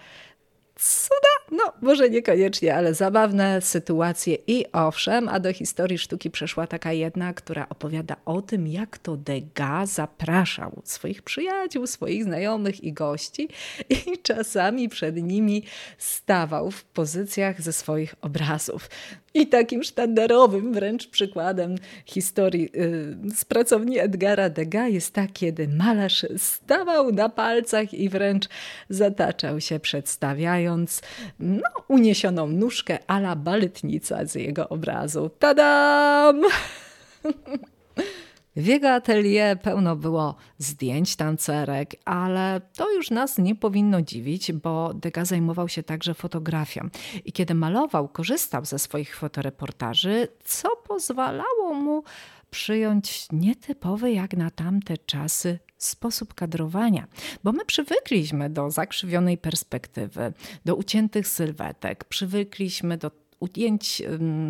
cuda, 0.75 1.37
no 1.51 1.74
może 1.82 2.10
niekoniecznie, 2.10 2.75
ale 2.75 2.94
zabawne 2.94 3.62
sytuacje 3.62 4.38
i 4.48 4.66
owszem, 4.72 5.30
a 5.30 5.39
do 5.39 5.54
historii 5.54 5.98
sztuki 5.98 6.32
przeszła 6.32 6.68
taka 6.68 6.94
jedna, 6.94 7.34
która 7.34 7.70
opowiada 7.70 8.16
o 8.25 8.42
tym, 8.42 8.68
jak 8.68 8.98
to 8.98 9.18
Degas 9.18 9.94
zapraszał 9.94 10.82
swoich 10.84 11.22
przyjaciół, 11.22 11.88
swoich 11.88 12.24
znajomych 12.24 12.84
i 12.84 12.94
gości 12.94 13.50
i 13.89 14.18
czasami 14.24 14.89
przed 14.89 15.16
nimi 15.16 15.63
stawał 15.98 16.72
w 16.72 16.84
pozycjach 16.84 17.62
ze 17.62 17.74
swoich 17.74 18.16
obrazów. 18.22 18.89
I 19.34 19.48
takim 19.48 19.84
sztandarowym 19.84 20.74
wręcz 20.74 21.08
przykładem 21.08 21.75
historii 22.06 22.70
y, 22.75 23.36
z 23.36 23.46
pracowni 23.46 24.00
Edgara 24.00 24.50
Degas 24.50 24.92
jest 24.92 25.13
tak, 25.13 25.34
kiedy 25.34 25.68
malarz 25.68 26.25
stawał 26.38 27.12
na 27.12 27.30
palcach 27.30 27.94
i 27.94 28.10
wręcz 28.10 28.46
zataczał 28.89 29.62
się 29.62 29.80
przedstawiając 29.80 31.01
no, 31.39 31.70
uniesioną 31.88 32.48
nóżkę 32.48 33.00
ala 33.08 33.36
baletnica 33.36 34.25
z 34.25 34.36
jego 34.36 34.70
obrazu. 34.70 35.29
Tadam! 35.39 36.41
W 38.58 38.65
jego 38.65 38.94
atelier 38.94 39.62
pełno 39.62 39.96
było 39.96 40.36
zdjęć 40.58 41.15
tancerek, 41.15 41.96
ale 42.06 42.62
to 42.75 42.91
już 42.91 43.12
nas 43.12 43.38
nie 43.38 43.56
powinno 43.56 44.01
dziwić, 44.01 44.51
bo 44.51 44.94
Degas 44.94 45.27
zajmował 45.27 45.70
się 45.70 45.84
także 45.84 46.13
fotografią. 46.13 46.89
I 47.25 47.32
kiedy 47.32 47.53
malował, 47.53 48.08
korzystał 48.08 48.65
ze 48.65 48.79
swoich 48.79 49.15
fotoreportaży, 49.15 50.27
co 50.44 50.70
pozwalało 50.88 51.74
mu 51.74 52.03
przyjąć 52.50 53.27
nietypowy 53.32 54.12
jak 54.12 54.34
na 54.34 54.51
tamte 54.51 54.98
czasy 54.98 55.60
sposób 55.78 56.34
kadrowania, 56.34 57.08
bo 57.44 57.52
my 57.52 57.66
przywykliśmy 57.66 58.50
do 58.50 58.72
zakrzywionej 58.72 59.38
perspektywy, 59.38 60.34
do 60.66 60.76
uciętych 60.76 61.28
sylwetek, 61.28 62.04
przywykliśmy 62.04 62.98
do 62.98 63.12
ujęć 63.40 64.02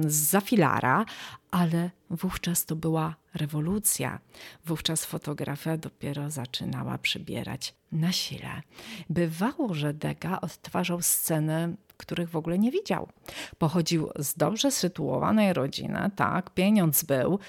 z 0.08 0.14
zafilara, 0.14 1.06
ale 1.52 1.92
wówczas 2.10 2.66
to 2.66 2.76
była 2.76 3.16
rewolucja. 3.34 4.20
Wówczas 4.66 5.06
fotografia 5.06 5.78
dopiero 5.78 6.30
zaczynała 6.30 6.98
przybierać 6.98 7.74
na 7.92 8.12
sile. 8.12 8.62
Bywało, 9.10 9.74
że 9.74 9.94
Dega 9.94 10.42
odtwarzał 10.42 11.02
sceny, 11.02 11.76
których 11.98 12.30
w 12.30 12.36
ogóle 12.36 12.60
nie 12.60 12.72
widział. 12.72 13.10
Pochodził 13.58 14.10
z 14.20 14.34
dobrze 14.34 14.72
sytuowanej 14.72 15.54
rodziny, 15.54 16.12
tak, 16.16 16.50
pieniądz 16.50 17.04
był, 17.04 17.40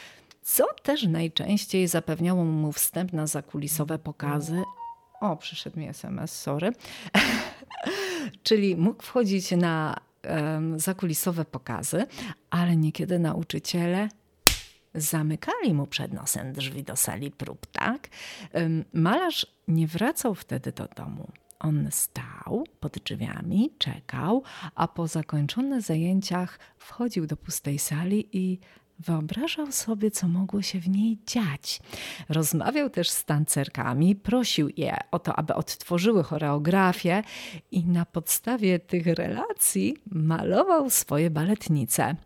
co 0.49 0.65
też 0.83 1.03
najczęściej 1.03 1.89
zapewniało 1.89 2.45
mu 2.45 2.73
wstęp 2.73 3.13
na 3.13 3.27
zakulisowe 3.27 3.99
pokazy. 3.99 4.63
O, 5.21 5.37
przyszedł 5.37 5.79
mi 5.79 5.89
SMS, 5.89 6.41
sorry. 6.41 6.73
Czyli 8.43 8.77
mógł 8.77 9.03
wchodzić 9.03 9.51
na 9.51 9.97
zakulisowe 10.77 11.45
pokazy, 11.45 12.07
ale 12.51 12.77
niekiedy 12.77 13.19
nauczyciele 13.19 14.09
zamykali 14.95 15.75
mu 15.75 15.87
przed 15.87 16.13
nosem 16.13 16.53
drzwi 16.53 16.85
do 16.85 16.97
sali 16.97 17.31
prób, 17.31 17.67
tak? 17.67 18.09
Malarz 18.93 19.47
nie 19.69 19.87
wracał 19.87 20.35
wtedy 20.35 20.73
do 20.73 20.89
domu. 20.97 21.29
On 21.59 21.89
stał 21.91 22.67
pod 22.81 22.99
drzwiami, 22.99 23.71
czekał, 23.79 24.43
a 24.75 24.89
po 24.89 25.07
zakończonych 25.07 25.83
zajęciach 25.83 26.59
wchodził 26.79 27.27
do 27.27 27.37
pustej 27.37 27.79
sali 27.79 28.29
i 28.33 28.59
Wyobrażał 28.99 29.73
sobie, 29.73 30.11
co 30.11 30.29
mogło 30.29 30.63
się 30.63 30.81
w 30.81 30.89
niej 30.89 31.19
dziać. 31.27 31.81
Rozmawiał 32.29 32.91
też 32.91 33.11
z 33.11 33.25
tancerkami, 33.25 34.17
prosił 34.17 34.69
je 34.77 34.97
o 35.11 35.19
to, 35.19 35.37
aby 35.37 35.55
odtworzyły 35.55 36.25
choreografię 36.25 37.23
i 37.71 37.85
na 37.85 38.07
podstawie 38.07 38.79
tych 38.79 39.07
relacji 39.07 39.97
malował 40.11 40.91
swoje 40.91 41.31
baletnice. 41.31 42.17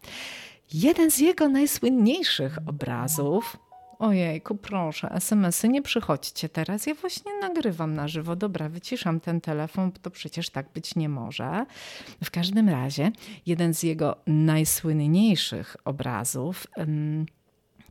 Jeden 0.75 1.11
z 1.11 1.19
jego 1.19 1.49
najsłynniejszych 1.49 2.59
obrazów 2.67 3.57
Ojejku, 4.03 4.55
proszę, 4.55 5.11
SMS-y 5.11 5.69
nie 5.69 5.83
przychodźcie 5.83 6.49
teraz. 6.49 6.87
Ja 6.87 6.95
właśnie 6.95 7.33
nagrywam 7.41 7.95
na 7.95 8.09
żywo. 8.09 8.37
Dobra, 8.37 8.69
wyciszam 8.69 9.21
ten 9.21 9.41
telefon, 9.41 9.91
bo 9.91 9.99
to 9.99 10.11
przecież 10.11 10.51
tak 10.51 10.67
być 10.75 10.95
nie 10.95 11.09
może. 11.09 11.67
W 12.25 12.31
każdym 12.31 12.69
razie, 12.69 13.13
jeden 13.47 13.75
z 13.75 13.83
jego 13.83 14.17
najsłynniejszych 14.27 15.77
obrazów. 15.85 16.67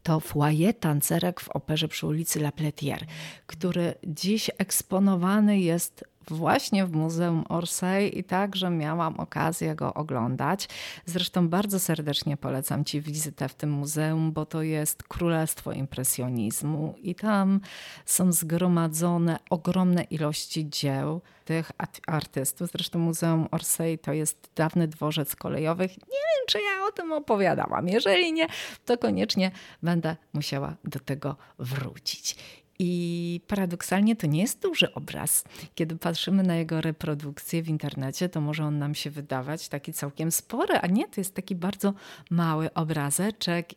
to 0.04 0.20
foyer 0.20 0.74
tancerek 0.80 1.40
w 1.40 1.50
operze 1.50 1.88
przy 1.88 2.08
ulicy 2.08 2.40
La 2.40 2.52
Pletière, 2.52 3.06
który 3.48 3.94
dziś 4.04 4.52
eksponowany 4.58 5.60
jest 5.60 6.04
właśnie 6.28 6.86
w 6.86 6.92
Muzeum 6.92 7.44
Orsay 7.50 8.20
i 8.20 8.24
także 8.24 8.70
miałam 8.70 9.20
okazję 9.20 9.76
go 9.76 9.94
oglądać. 9.94 10.68
Zresztą 11.06 11.50
bardzo 11.50 11.80
serdecznie 11.80 12.38
polecam 12.38 12.86
Ci 12.86 13.02
wizytę 13.02 13.50
w 13.50 13.56
tym 13.56 13.72
muzeum, 13.72 14.32
bo 14.32 14.46
to 14.46 14.62
jest 14.62 15.04
królestwo 15.04 15.72
impresjonizmu 15.72 16.96
i 17.02 17.16
tam 17.16 17.60
są 18.06 18.32
zgromadzone 18.32 19.40
ogromne 19.50 20.04
ilości 20.04 20.70
dzieł 20.70 21.22
tych 21.46 21.72
artystów. 22.08 22.72
Zresztą 22.72 23.00
Muzeum 23.00 23.48
Orsay 23.52 23.98
to 23.98 24.14
jest 24.14 24.50
dawny 24.56 24.88
dworzec 24.88 25.36
kolejowych. 25.36 25.92
Nie 25.98 26.06
wiem, 26.06 26.46
czy 26.48 26.58
ja 26.58 26.88
o 26.88 26.92
tym 26.92 27.12
opowiadałam. 27.12 27.88
Jeżeli 27.88 28.34
nie, 28.34 28.48
to 28.86 28.98
koniecznie 28.98 29.52
będę 29.84 30.16
musiała 30.34 30.76
do 30.84 31.00
tego 31.00 31.36
wrócić. 31.60 32.36
I 32.84 33.42
paradoksalnie 33.48 34.16
to 34.16 34.28
nie 34.28 34.42
jest 34.42 34.62
duży 34.62 34.94
obraz. 34.94 35.44
Kiedy 35.76 35.96
patrzymy 35.96 36.44
na 36.44 36.56
jego 36.56 36.82
reprodukcję 36.82 37.64
w 37.64 37.70
internecie, 37.70 38.30
to 38.30 38.42
może 38.42 38.64
on 38.64 38.80
nam 38.80 38.96
się 38.96 39.10
wydawać 39.10 39.70
taki 39.70 39.94
całkiem 39.94 40.32
spory, 40.32 40.78
a 40.78 40.88
nie, 40.88 41.08
to 41.08 41.22
jest 41.22 41.36
taki 41.36 41.56
bardzo 41.56 41.94
mały 42.30 42.74
obrazeczek 42.74 43.74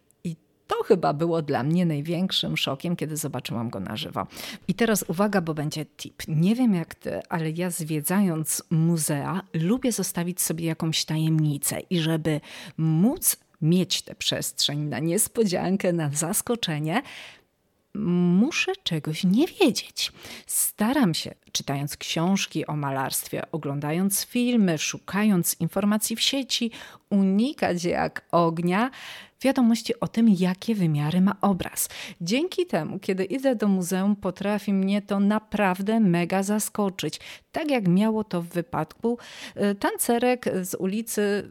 to 0.67 0.83
chyba 0.83 1.12
było 1.12 1.43
dla 1.43 1.62
mnie 1.62 1.87
największym 1.87 2.57
szokiem, 2.57 2.97
kiedy 2.97 3.17
zobaczyłam 3.17 3.71
go 3.71 3.81
na 3.81 3.97
żywo. 3.97 4.27
I 4.69 4.75
teraz 4.75 5.05
uwaga, 5.09 5.40
bo 5.40 5.55
będzie 5.55 5.87
tip. 5.87 6.23
Nie 6.29 6.55
wiem 6.55 6.75
jak 6.75 6.95
ty, 6.95 7.21
ale 7.29 7.51
ja 7.51 7.71
zwiedzając 7.71 8.62
muzea, 8.71 9.43
lubię 9.55 9.93
zostawić 9.93 10.40
sobie 10.40 10.67
jakąś 10.67 11.05
tajemnicę 11.05 11.81
i 11.81 11.99
żeby 11.99 12.40
móc 12.77 13.37
mieć 13.62 14.03
tę 14.03 14.14
przestrzeń 14.14 14.79
na 14.79 14.99
niespodziankę, 14.99 15.93
na 15.93 16.11
zaskoczenie, 16.11 17.03
muszę 17.94 18.72
czegoś 18.83 19.24
nie 19.24 19.46
wiedzieć. 19.46 20.12
Staram 20.46 21.14
się, 21.14 21.35
czytając 21.52 21.96
książki 21.96 22.66
o 22.66 22.76
malarstwie, 22.76 23.42
oglądając 23.52 24.24
filmy, 24.24 24.78
szukając 24.78 25.61
informacji 25.61 26.16
w 26.16 26.20
sieci, 26.20 26.70
unikać 27.11 27.85
jak 27.85 28.24
ognia 28.33 28.90
wiadomości 29.44 30.00
o 30.00 30.09
tym, 30.09 30.28
jakie 30.28 30.74
wymiary 30.74 31.20
ma 31.20 31.37
obraz. 31.40 31.88
Dzięki 32.20 32.66
temu, 32.66 32.98
kiedy 32.98 33.24
idę 33.24 33.57
do 33.57 33.68
muzeum, 33.68 34.16
potrafi 34.16 34.72
mnie 34.72 35.02
to 35.02 35.20
naprawdę 35.20 36.00
mega 36.00 36.42
zaskoczyć. 36.42 37.20
Tak 37.52 37.70
jak 37.70 37.88
miało 37.88 38.24
to 38.24 38.42
w 38.42 38.48
wypadku 38.48 39.18
y, 39.57 39.74
tancerek 39.74 40.44
z 40.62 40.74
ulicy, 40.74 41.50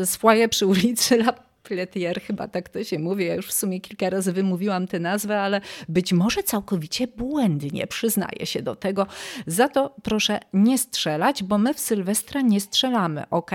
y, 0.00 0.06
z 0.06 0.16
foyer 0.16 0.50
przy 0.50 0.66
ulicy 0.66 1.16
La 1.22 1.51
Pletier, 1.62 2.22
chyba 2.22 2.48
tak 2.48 2.68
to 2.68 2.84
się 2.84 2.98
mówi. 2.98 3.26
Ja 3.26 3.34
już 3.34 3.46
w 3.46 3.52
sumie 3.52 3.80
kilka 3.80 4.10
razy 4.10 4.32
wymówiłam 4.32 4.86
tę 4.86 5.00
nazwę, 5.00 5.40
ale 5.40 5.60
być 5.88 6.12
może 6.12 6.42
całkowicie 6.42 7.06
błędnie, 7.06 7.86
przyznaję 7.86 8.46
się 8.46 8.62
do 8.62 8.76
tego. 8.76 9.06
Za 9.46 9.68
to 9.68 9.96
proszę 10.02 10.40
nie 10.52 10.78
strzelać, 10.78 11.42
bo 11.42 11.58
my 11.58 11.74
w 11.74 11.80
Sylwestra 11.80 12.40
nie 12.40 12.60
strzelamy, 12.60 13.28
ok? 13.30 13.50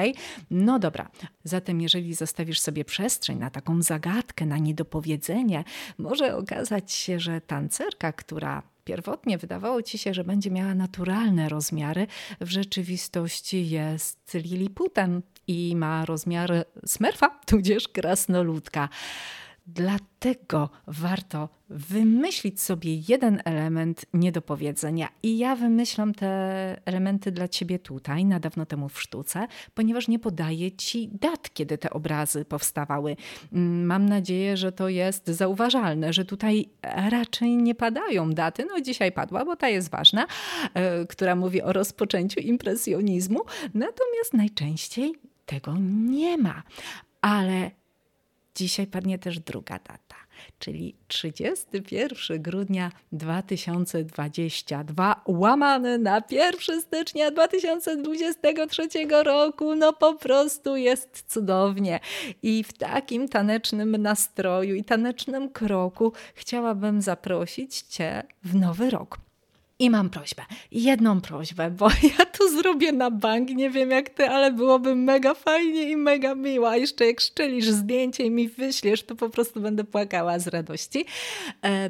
No 0.52 0.80
dobra. 0.80 1.10
Zatem, 1.44 1.82
jeżeli 1.82 2.14
zostawisz 2.14 2.60
sobie 2.60 2.86
przestrzeń 2.86 3.38
na 3.38 3.50
taką 3.50 3.82
zagadkę, 3.82 4.46
na 4.46 4.58
niedopowiedzenie, 4.58 5.64
może 5.98 6.36
okazać 6.36 6.92
się, 6.92 7.20
że 7.20 7.42
tancerka, 7.42 8.12
która 8.14 8.64
pierwotnie 8.84 9.38
wydawało 9.38 9.82
ci 9.82 9.98
się, 9.98 10.14
że 10.14 10.24
będzie 10.24 10.52
miała 10.52 10.76
naturalne 10.76 11.50
rozmiary, 11.50 12.08
w 12.42 12.50
rzeczywistości 12.50 13.70
jest 13.70 14.34
Liliputem 14.34 15.22
i 15.48 15.76
ma 15.76 16.06
rozmiar 16.06 16.66
smerfa, 16.86 17.40
tudzież 17.46 17.88
krasnoludka. 17.88 18.90
Dlatego 19.68 20.70
warto 20.88 21.50
wymyślić 21.70 22.62
sobie 22.62 22.96
jeden 23.10 23.42
element 23.46 24.06
niedopowiedzenia. 24.14 25.08
I 25.24 25.38
ja 25.38 25.56
wymyślam 25.56 26.14
te 26.14 26.28
elementy 26.86 27.32
dla 27.32 27.48
ciebie 27.48 27.80
tutaj, 27.80 28.26
na 28.26 28.40
dawno 28.40 28.66
temu 28.66 28.90
w 28.90 29.02
sztuce, 29.02 29.48
ponieważ 29.74 30.08
nie 30.08 30.20
podaję 30.20 30.72
ci 30.72 31.10
dat, 31.22 31.54
kiedy 31.54 31.78
te 31.78 31.90
obrazy 31.90 32.46
powstawały. 32.46 33.16
Mm, 33.54 33.86
mam 33.86 34.10
nadzieję, 34.10 34.58
że 34.58 34.72
to 34.72 34.90
jest 34.90 35.28
zauważalne, 35.28 36.14
że 36.14 36.26
tutaj 36.26 36.70
raczej 37.10 37.58
nie 37.58 37.76
padają 37.76 38.30
daty. 38.30 38.66
No 38.66 38.82
dzisiaj 38.82 39.12
padła, 39.12 39.46
bo 39.46 39.56
ta 39.56 39.70
jest 39.70 39.90
ważna, 39.90 40.28
e, 40.74 41.06
która 41.06 41.36
mówi 41.36 41.62
o 41.62 41.74
rozpoczęciu 41.74 42.40
impresjonizmu. 42.40 43.40
Natomiast 43.74 44.34
najczęściej 44.34 45.14
tego 45.48 45.76
nie 46.10 46.38
ma. 46.38 46.64
Ale 47.22 47.72
dzisiaj 48.56 48.88
padnie 48.88 49.20
też 49.20 49.40
druga 49.40 49.80
data, 49.80 50.16
czyli 50.60 50.96
31 51.08 52.42
grudnia 52.42 52.92
2022, 53.12 55.24
łamane 55.28 55.98
na 55.98 56.22
1 56.32 56.82
stycznia 56.82 57.32
2023 57.32 58.88
roku. 59.24 59.76
No 59.76 59.94
po 59.94 60.14
prostu 60.14 60.76
jest 60.76 61.24
cudownie. 61.28 62.00
I 62.44 62.64
w 62.64 62.74
takim 62.74 63.30
tanecznym 63.30 63.98
nastroju 63.98 64.76
i 64.76 64.84
tanecznym 64.84 65.50
kroku 65.50 66.14
chciałabym 66.36 67.02
zaprosić 67.02 67.82
Cię 67.82 68.24
w 68.44 68.56
nowy 68.56 68.90
rok. 68.90 69.27
I 69.80 69.90
mam 69.90 70.10
prośbę, 70.10 70.46
jedną 70.72 71.22
prośbę, 71.22 71.72
bo 71.72 71.90
ja 72.20 72.26
to 72.26 72.50
zrobię 72.50 72.92
na 72.92 73.12
bank, 73.12 73.50
nie 73.50 73.70
wiem 73.70 73.92
jak 73.92 74.10
ty, 74.10 74.30
ale 74.30 74.52
byłoby 74.52 74.96
mega 74.96 75.34
fajnie 75.34 75.92
i 75.92 75.98
mega 75.98 76.36
miło. 76.36 76.70
A 76.70 76.78
jeszcze 76.78 77.06
jak 77.06 77.22
szczelisz 77.22 77.66
zdjęcie 77.66 78.24
i 78.24 78.32
mi 78.32 78.50
wyślesz, 78.50 79.04
to 79.04 79.16
po 79.16 79.30
prostu 79.30 79.62
będę 79.62 79.84
płakała 79.84 80.40
z 80.40 80.48
radości. 80.48 81.06
E 81.66 81.90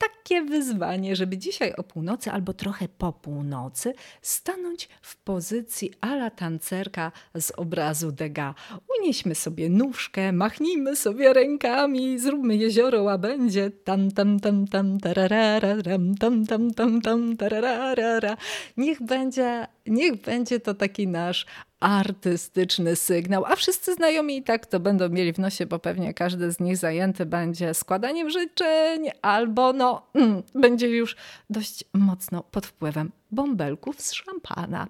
takie 0.00 0.42
wyzwanie, 0.42 1.16
żeby 1.16 1.38
dzisiaj 1.38 1.72
o 1.74 1.82
północy 1.82 2.30
albo 2.30 2.52
trochę 2.52 2.88
po 2.88 3.12
północy 3.12 3.94
stanąć 4.22 4.88
w 5.02 5.16
pozycji 5.16 5.90
ala 6.00 6.30
tancerka 6.30 7.12
z 7.34 7.50
obrazu 7.50 8.12
Degas. 8.12 8.54
Unieśmy 8.98 9.34
sobie 9.34 9.68
nóżkę, 9.68 10.32
machnijmy 10.32 10.96
sobie 10.96 11.32
rękami, 11.32 12.18
zróbmy 12.18 12.56
jezioro 12.56 13.02
łabędzie. 13.02 13.70
Tam, 13.70 14.10
tam, 14.10 14.40
tam, 14.40 14.66
tam, 14.68 15.00
tararara, 15.00 15.82
tam, 15.82 16.14
tam, 16.14 16.46
tam, 16.46 16.70
tam, 16.74 17.00
tam, 17.00 17.36
tararara. 17.36 18.36
Niech 18.76 19.02
będzie, 19.02 19.66
niech 19.86 20.20
będzie 20.20 20.60
to 20.60 20.74
taki 20.74 21.08
nasz 21.08 21.46
artystyczny 21.80 22.96
sygnał, 22.96 23.44
a 23.44 23.56
wszyscy 23.56 23.94
znajomi 23.94 24.36
i 24.36 24.42
tak 24.42 24.66
to 24.66 24.80
będą 24.80 25.08
mieli 25.08 25.32
w 25.32 25.38
nosie, 25.38 25.66
bo 25.66 25.78
pewnie 25.78 26.14
każdy 26.14 26.52
z 26.52 26.60
nich 26.60 26.76
zajęty 26.76 27.26
będzie 27.26 27.74
składaniem 27.74 28.30
życzeń 28.30 29.10
albo 29.22 29.72
no, 29.72 30.06
mm, 30.14 30.42
będzie 30.54 30.88
już 30.88 31.16
dość 31.50 31.84
mocno 31.94 32.42
pod 32.42 32.66
wpływem 32.66 33.12
bąbelków 33.30 34.00
z 34.00 34.12
szampana. 34.12 34.88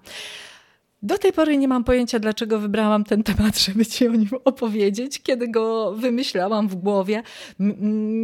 Do 1.03 1.17
tej 1.17 1.33
pory 1.33 1.57
nie 1.57 1.67
mam 1.67 1.83
pojęcia, 1.83 2.19
dlaczego 2.19 2.59
wybrałam 2.59 3.03
ten 3.03 3.23
temat, 3.23 3.59
żeby 3.59 3.85
ci 3.85 4.07
o 4.07 4.11
nim 4.11 4.29
opowiedzieć. 4.45 5.21
Kiedy 5.23 5.47
go 5.47 5.93
wymyślałam 5.95 6.67
w 6.67 6.75
głowie, 6.75 7.23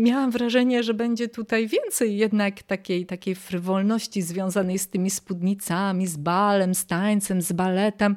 miałam 0.03 0.31
wrażenie, 0.31 0.83
że 0.83 0.93
będzie 0.93 1.27
tutaj 1.27 1.67
więcej 1.67 2.17
jednak 2.17 2.63
takiej, 2.63 3.05
takiej 3.05 3.35
frywolności 3.35 4.21
związanej 4.21 4.79
z 4.79 4.87
tymi 4.87 5.09
spódnicami, 5.09 6.07
z 6.07 6.17
balem, 6.17 6.75
z 6.75 6.85
tańcem, 6.85 7.41
z 7.41 7.51
baletem, 7.51 8.15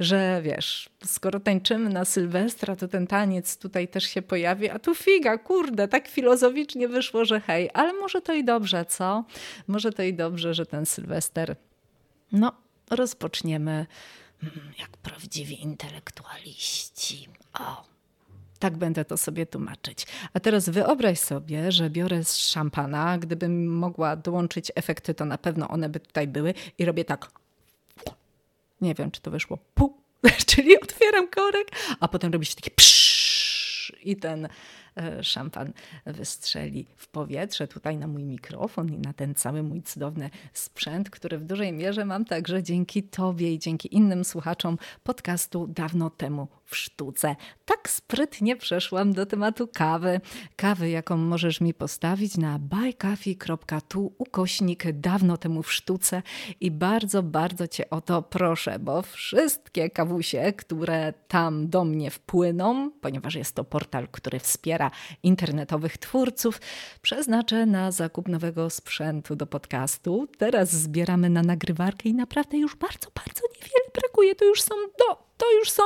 że 0.00 0.40
wiesz, 0.44 0.90
skoro 1.04 1.40
tańczymy 1.40 1.90
na 1.90 2.04
Sylwestra, 2.04 2.76
to 2.76 2.88
ten 2.88 3.06
taniec 3.06 3.58
tutaj 3.58 3.88
też 3.88 4.04
się 4.04 4.22
pojawi, 4.22 4.70
a 4.70 4.78
tu 4.78 4.94
figa, 4.94 5.38
kurde, 5.38 5.88
tak 5.88 6.08
filozoficznie 6.08 6.88
wyszło, 6.88 7.24
że 7.24 7.40
hej, 7.40 7.70
ale 7.74 7.92
może 7.92 8.20
to 8.20 8.34
i 8.34 8.44
dobrze, 8.44 8.84
co? 8.84 9.24
Może 9.68 9.92
to 9.92 10.02
i 10.02 10.14
dobrze, 10.14 10.54
że 10.54 10.66
ten 10.66 10.86
Sylwester 10.86 11.56
no, 12.32 12.52
rozpoczniemy 12.96 13.86
mm, 14.42 14.72
jak 14.78 14.96
prawdziwi 14.96 15.62
intelektualiści. 15.62 17.28
O, 17.60 17.84
tak 18.58 18.76
będę 18.76 19.04
to 19.04 19.16
sobie 19.16 19.46
tłumaczyć. 19.46 20.06
A 20.32 20.40
teraz 20.40 20.68
wyobraź 20.68 21.18
sobie, 21.18 21.72
że 21.72 21.90
biorę 21.90 22.24
z 22.24 22.36
szampana. 22.36 23.18
Gdybym 23.18 23.76
mogła 23.76 24.16
dołączyć 24.16 24.72
efekty, 24.74 25.14
to 25.14 25.24
na 25.24 25.38
pewno 25.38 25.68
one 25.68 25.88
by 25.88 26.00
tutaj 26.00 26.28
były. 26.28 26.54
I 26.78 26.84
robię 26.84 27.04
tak. 27.04 27.30
Nie 28.80 28.94
wiem, 28.94 29.10
czy 29.10 29.20
to 29.20 29.30
wyszło. 29.30 29.58
Pu. 29.74 29.96
Czyli 30.46 30.80
otwieram 30.80 31.28
korek, 31.28 31.68
a 32.00 32.08
potem 32.08 32.32
robi 32.32 32.46
się 32.46 32.54
taki 32.54 32.70
psz 32.70 33.92
i 34.02 34.16
ten 34.16 34.48
szampan 35.22 35.72
wystrzeli 36.06 36.86
w 36.96 37.08
powietrze, 37.08 37.68
tutaj 37.68 37.96
na 37.96 38.06
mój 38.06 38.24
mikrofon 38.24 38.94
i 38.94 38.98
na 38.98 39.12
ten 39.12 39.34
cały 39.34 39.62
mój 39.62 39.82
cudowny 39.82 40.30
sprzęt, 40.52 41.10
który 41.10 41.38
w 41.38 41.44
dużej 41.44 41.72
mierze 41.72 42.04
mam 42.04 42.24
także 42.24 42.62
dzięki 42.62 43.02
Tobie 43.02 43.54
i 43.54 43.58
dzięki 43.58 43.94
innym 43.94 44.24
słuchaczom 44.24 44.78
podcastu 45.02 45.66
dawno 45.66 46.10
temu 46.10 46.48
w 46.64 46.76
sztuce. 46.76 47.36
Tak 47.64 47.90
sprytnie 47.90 48.56
przeszłam 48.56 49.12
do 49.12 49.26
tematu 49.26 49.68
kawy. 49.74 50.20
Kawy, 50.56 50.90
jaką 50.90 51.16
możesz 51.16 51.60
mi 51.60 51.74
postawić 51.74 52.36
na 52.36 52.58
buycoffee.tu 52.58 54.12
ukośnik 54.18 54.92
dawno 54.92 55.36
temu 55.36 55.62
w 55.62 55.72
sztuce 55.72 56.22
i 56.60 56.70
bardzo, 56.70 57.22
bardzo 57.22 57.68
Cię 57.68 57.90
o 57.90 58.00
to 58.00 58.22
proszę, 58.22 58.78
bo 58.78 59.02
wszystkie 59.02 59.90
kawusie, 59.90 60.52
które 60.56 61.12
tam 61.28 61.68
do 61.68 61.84
mnie 61.84 62.10
wpłyną, 62.10 62.90
ponieważ 63.00 63.34
jest 63.34 63.54
to 63.54 63.64
portal, 63.64 64.08
który 64.08 64.38
wspiera 64.38 64.83
internetowych 65.22 65.98
twórców, 65.98 66.60
przeznaczę 67.02 67.66
na 67.66 67.92
zakup 67.92 68.28
nowego 68.28 68.70
sprzętu 68.70 69.36
do 69.36 69.46
podcastu. 69.46 70.28
Teraz 70.38 70.72
zbieramy 70.72 71.30
na 71.30 71.42
nagrywarkę 71.42 72.08
i 72.08 72.14
naprawdę 72.14 72.58
już 72.58 72.76
bardzo, 72.76 73.10
bardzo 73.14 73.40
niewiele 73.54 73.90
brakuje. 73.94 74.34
To 74.34 74.44
już 74.44 74.62
są 74.62 74.74
do 74.98 75.23
to 75.36 75.46
już 75.58 75.70
są 75.70 75.82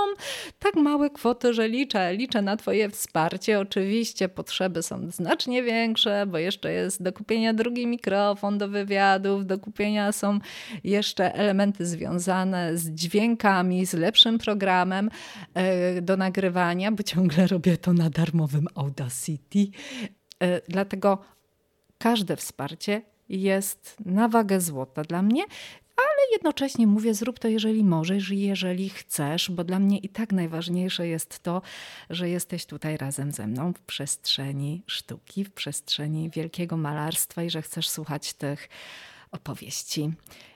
tak 0.59 0.75
małe 0.75 1.11
kwoty, 1.11 1.55
że 1.55 1.69
liczę, 1.69 2.15
liczę 2.15 2.43
na 2.43 2.57
Twoje 2.57 2.91
wsparcie. 2.91 3.61
Oczywiście 3.61 4.29
potrzeby 4.29 4.83
są 4.83 5.11
znacznie 5.11 5.63
większe, 5.63 6.27
bo 6.27 6.39
jeszcze 6.39 6.73
jest 6.73 7.03
do 7.03 7.13
kupienia 7.13 7.55
drugi 7.55 7.87
mikrofon 7.87 8.59
do 8.59 8.69
wywiadów, 8.69 9.47
do 9.47 9.59
kupienia 9.59 10.13
są 10.13 10.39
jeszcze 10.85 11.35
elementy 11.35 11.87
związane 11.87 12.77
z 12.77 12.91
dźwiękami, 12.91 13.87
z 13.87 13.95
lepszym 13.95 14.39
programem 14.39 15.11
e, 15.55 16.03
do 16.03 16.17
nagrywania, 16.17 16.93
bo 16.93 17.03
ciągle 17.03 17.47
robię 17.47 17.77
to 17.77 17.93
na 17.93 18.11
darmowym 18.11 18.67
Audacity. 18.75 19.67
E, 20.43 20.61
dlatego 20.69 21.19
każde 21.99 22.37
wsparcie 22.37 23.03
jest 23.29 23.97
na 24.07 24.29
wagę 24.29 24.61
złota 24.61 25.03
dla 25.03 25.23
mnie 25.23 25.43
ale 25.99 26.33
jednocześnie 26.33 26.87
mówię, 26.87 27.15
zrób 27.15 27.39
to, 27.39 27.49
jeżeli 27.49 27.85
możesz, 27.85 28.31
jeżeli 28.31 28.89
chcesz, 28.89 29.51
bo 29.51 29.65
dla 29.65 29.79
mnie 29.79 29.99
i 29.99 30.09
tak 30.09 30.33
najważniejsze 30.33 31.09
jest 31.09 31.43
to, 31.43 31.63
że 32.11 32.29
jesteś 32.29 32.67
tutaj 32.67 32.97
razem 32.97 33.33
ze 33.33 33.47
mną 33.47 33.73
w 33.73 33.81
przestrzeni 33.81 34.83
sztuki, 34.87 35.45
w 35.45 35.51
przestrzeni 35.51 36.31
wielkiego 36.31 36.77
malarstwa 36.77 37.43
i 37.43 37.51
że 37.51 37.63
chcesz 37.63 37.89
słuchać 37.89 38.33
tych 38.33 38.69
opowieści. 39.31 40.11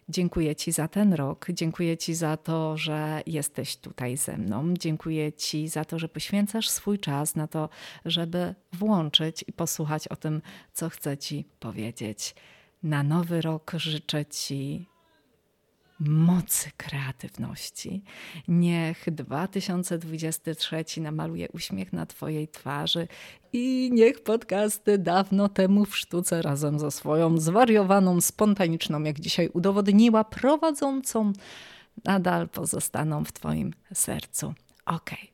Dziękuję 0.09 0.57
Ci 0.57 0.73
za 0.73 0.89
ten 0.89 1.15
rok, 1.15 1.47
dziękuję 1.51 1.97
Ci 1.97 2.15
za 2.15 2.37
to, 2.37 2.77
że 2.77 3.23
jesteś 3.27 3.77
tutaj 3.77 4.17
ze 4.17 4.37
mną, 4.37 4.75
dziękuję 4.75 5.33
Ci 5.33 5.69
za 5.69 5.85
to, 5.85 5.99
że 5.99 6.09
poświęcasz 6.09 6.69
swój 6.69 6.99
czas 6.99 7.35
na 7.37 7.47
to, 7.47 7.69
żeby 8.05 8.55
włączyć 8.73 9.45
i 9.47 9.53
posłuchać 9.53 10.09
o 10.09 10.17
tym, 10.17 10.43
co 10.73 10.89
chcę 10.89 11.19
Ci 11.19 11.45
powiedzieć. 11.61 12.35
Na 12.83 13.03
nowy 13.03 13.41
rok 13.41 13.73
życzę 13.77 14.27
Ci 14.27 14.92
mocy 16.07 16.71
kreatywności. 16.77 18.03
Niech 18.49 19.05
2023 19.11 21.01
namaluje 21.01 21.49
uśmiech 21.49 21.93
na 21.93 22.07
Twojej 22.07 22.49
twarzy 22.49 23.09
i 23.53 23.91
niech 23.93 24.23
podcasty 24.23 24.99
dawno 24.99 25.49
temu 25.49 25.85
w 25.85 25.97
sztuce 25.97 26.43
razem 26.43 26.79
ze 26.79 26.91
swoją 26.91 27.38
zwariowaną, 27.38 28.21
spontaniczną, 28.21 29.03
jak 29.03 29.21
dzisiaj 29.21 29.49
udowodniła, 29.49 30.25
prowadzącą, 30.25 31.33
nadal 32.05 32.49
pozostaną 32.49 33.25
w 33.25 33.33
Twoim 33.33 33.73
sercu. 33.93 34.55
Okej. 34.87 35.19
Okay 35.19 35.32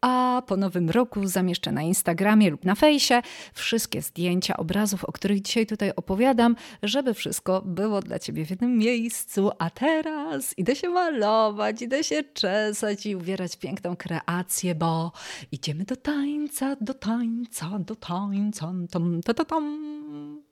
a 0.00 0.42
po 0.46 0.56
nowym 0.56 0.90
roku 0.90 1.26
zamieszczę 1.26 1.72
na 1.72 1.82
Instagramie 1.82 2.50
lub 2.50 2.64
na 2.64 2.74
fejsie 2.74 3.22
wszystkie 3.54 4.02
zdjęcia 4.02 4.56
obrazów, 4.56 5.04
o 5.04 5.12
których 5.12 5.42
dzisiaj 5.42 5.66
tutaj 5.66 5.92
opowiadam, 5.96 6.56
żeby 6.82 7.14
wszystko 7.14 7.62
było 7.62 8.00
dla 8.00 8.18
ciebie 8.18 8.46
w 8.46 8.50
jednym 8.50 8.78
miejscu. 8.78 9.50
A 9.58 9.70
teraz 9.70 10.58
idę 10.58 10.76
się 10.76 10.88
malować, 10.88 11.82
idę 11.82 12.04
się 12.04 12.24
czesać 12.24 13.06
i 13.06 13.16
uwierać 13.16 13.56
piękną 13.56 13.96
kreację, 13.96 14.74
bo 14.74 15.12
idziemy 15.52 15.84
do 15.84 15.96
tańca, 15.96 16.76
do 16.80 16.94
tańca, 16.94 17.78
do 17.78 17.96
tańca, 17.96 18.72
tam, 18.90 19.22
tam, 19.22 19.46
tam. 19.46 20.42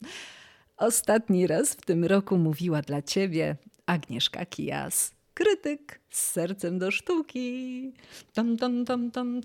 Ostatni 0.77 1.47
raz 1.47 1.73
w 1.73 1.85
tym 1.85 2.05
roku 2.05 2.39
mówiła 2.39 2.83
dla 2.83 3.03
ciebie 3.03 3.57
Agnieszka 3.87 4.47
Kijas 4.47 5.18
krytyk 5.39 6.01
z 6.11 6.33
sercem 6.33 6.79
do 6.79 6.91
sztuki. 6.91 7.93
Tam, 8.35 8.57
tam, 8.57 8.85
tam, 8.85 9.11
tam, 9.11 9.43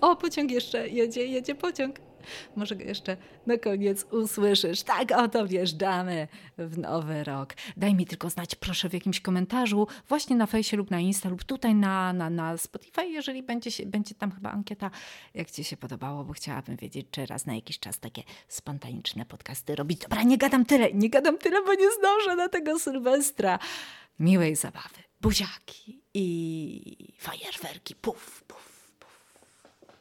O, 0.00 0.16
pociąg 0.16 0.50
jeszcze 0.50 0.88
jedzie, 0.88 1.26
jedzie 1.26 1.54
pociąg. 1.54 2.09
Może 2.56 2.76
go 2.76 2.84
jeszcze 2.84 3.16
na 3.46 3.58
koniec 3.58 4.04
usłyszysz. 4.04 4.82
Tak 4.82 5.12
oto 5.12 5.46
wjeżdżamy 5.46 6.28
w 6.58 6.78
nowy 6.78 7.24
rok. 7.24 7.54
Daj 7.76 7.94
mi 7.94 8.06
tylko 8.06 8.30
znać, 8.30 8.54
proszę, 8.54 8.88
w 8.88 8.92
jakimś 8.92 9.20
komentarzu, 9.20 9.86
właśnie 10.08 10.36
na 10.36 10.46
fejsie 10.46 10.76
lub 10.76 10.90
na 10.90 11.00
Insta 11.00 11.28
lub 11.28 11.44
tutaj 11.44 11.74
na, 11.74 12.12
na, 12.12 12.30
na 12.30 12.56
Spotify, 12.56 13.06
jeżeli 13.06 13.42
będzie, 13.42 13.70
się, 13.70 13.86
będzie 13.86 14.14
tam 14.14 14.32
chyba 14.32 14.50
ankieta, 14.50 14.90
jak 15.34 15.50
Ci 15.50 15.64
się 15.64 15.76
podobało, 15.76 16.24
bo 16.24 16.32
chciałabym 16.32 16.76
wiedzieć, 16.76 17.06
czy 17.10 17.26
raz 17.26 17.46
na 17.46 17.54
jakiś 17.54 17.78
czas 17.78 17.98
takie 17.98 18.22
spontaniczne 18.48 19.26
podcasty 19.26 19.76
robić. 19.76 20.00
Dobra, 20.00 20.22
nie 20.22 20.38
gadam 20.38 20.64
tyle, 20.64 20.92
nie 20.92 21.10
gadam 21.10 21.38
tyle, 21.38 21.62
bo 21.62 21.74
nie 21.74 21.90
zdążę 21.98 22.36
na 22.36 22.48
tego 22.48 22.78
Sylwestra. 22.78 23.58
Miłej 24.18 24.56
zabawy, 24.56 25.02
buziaki 25.20 26.02
i 26.14 27.14
fajerwerki, 27.18 27.94
puf, 27.94 28.44
puf. 28.46 28.69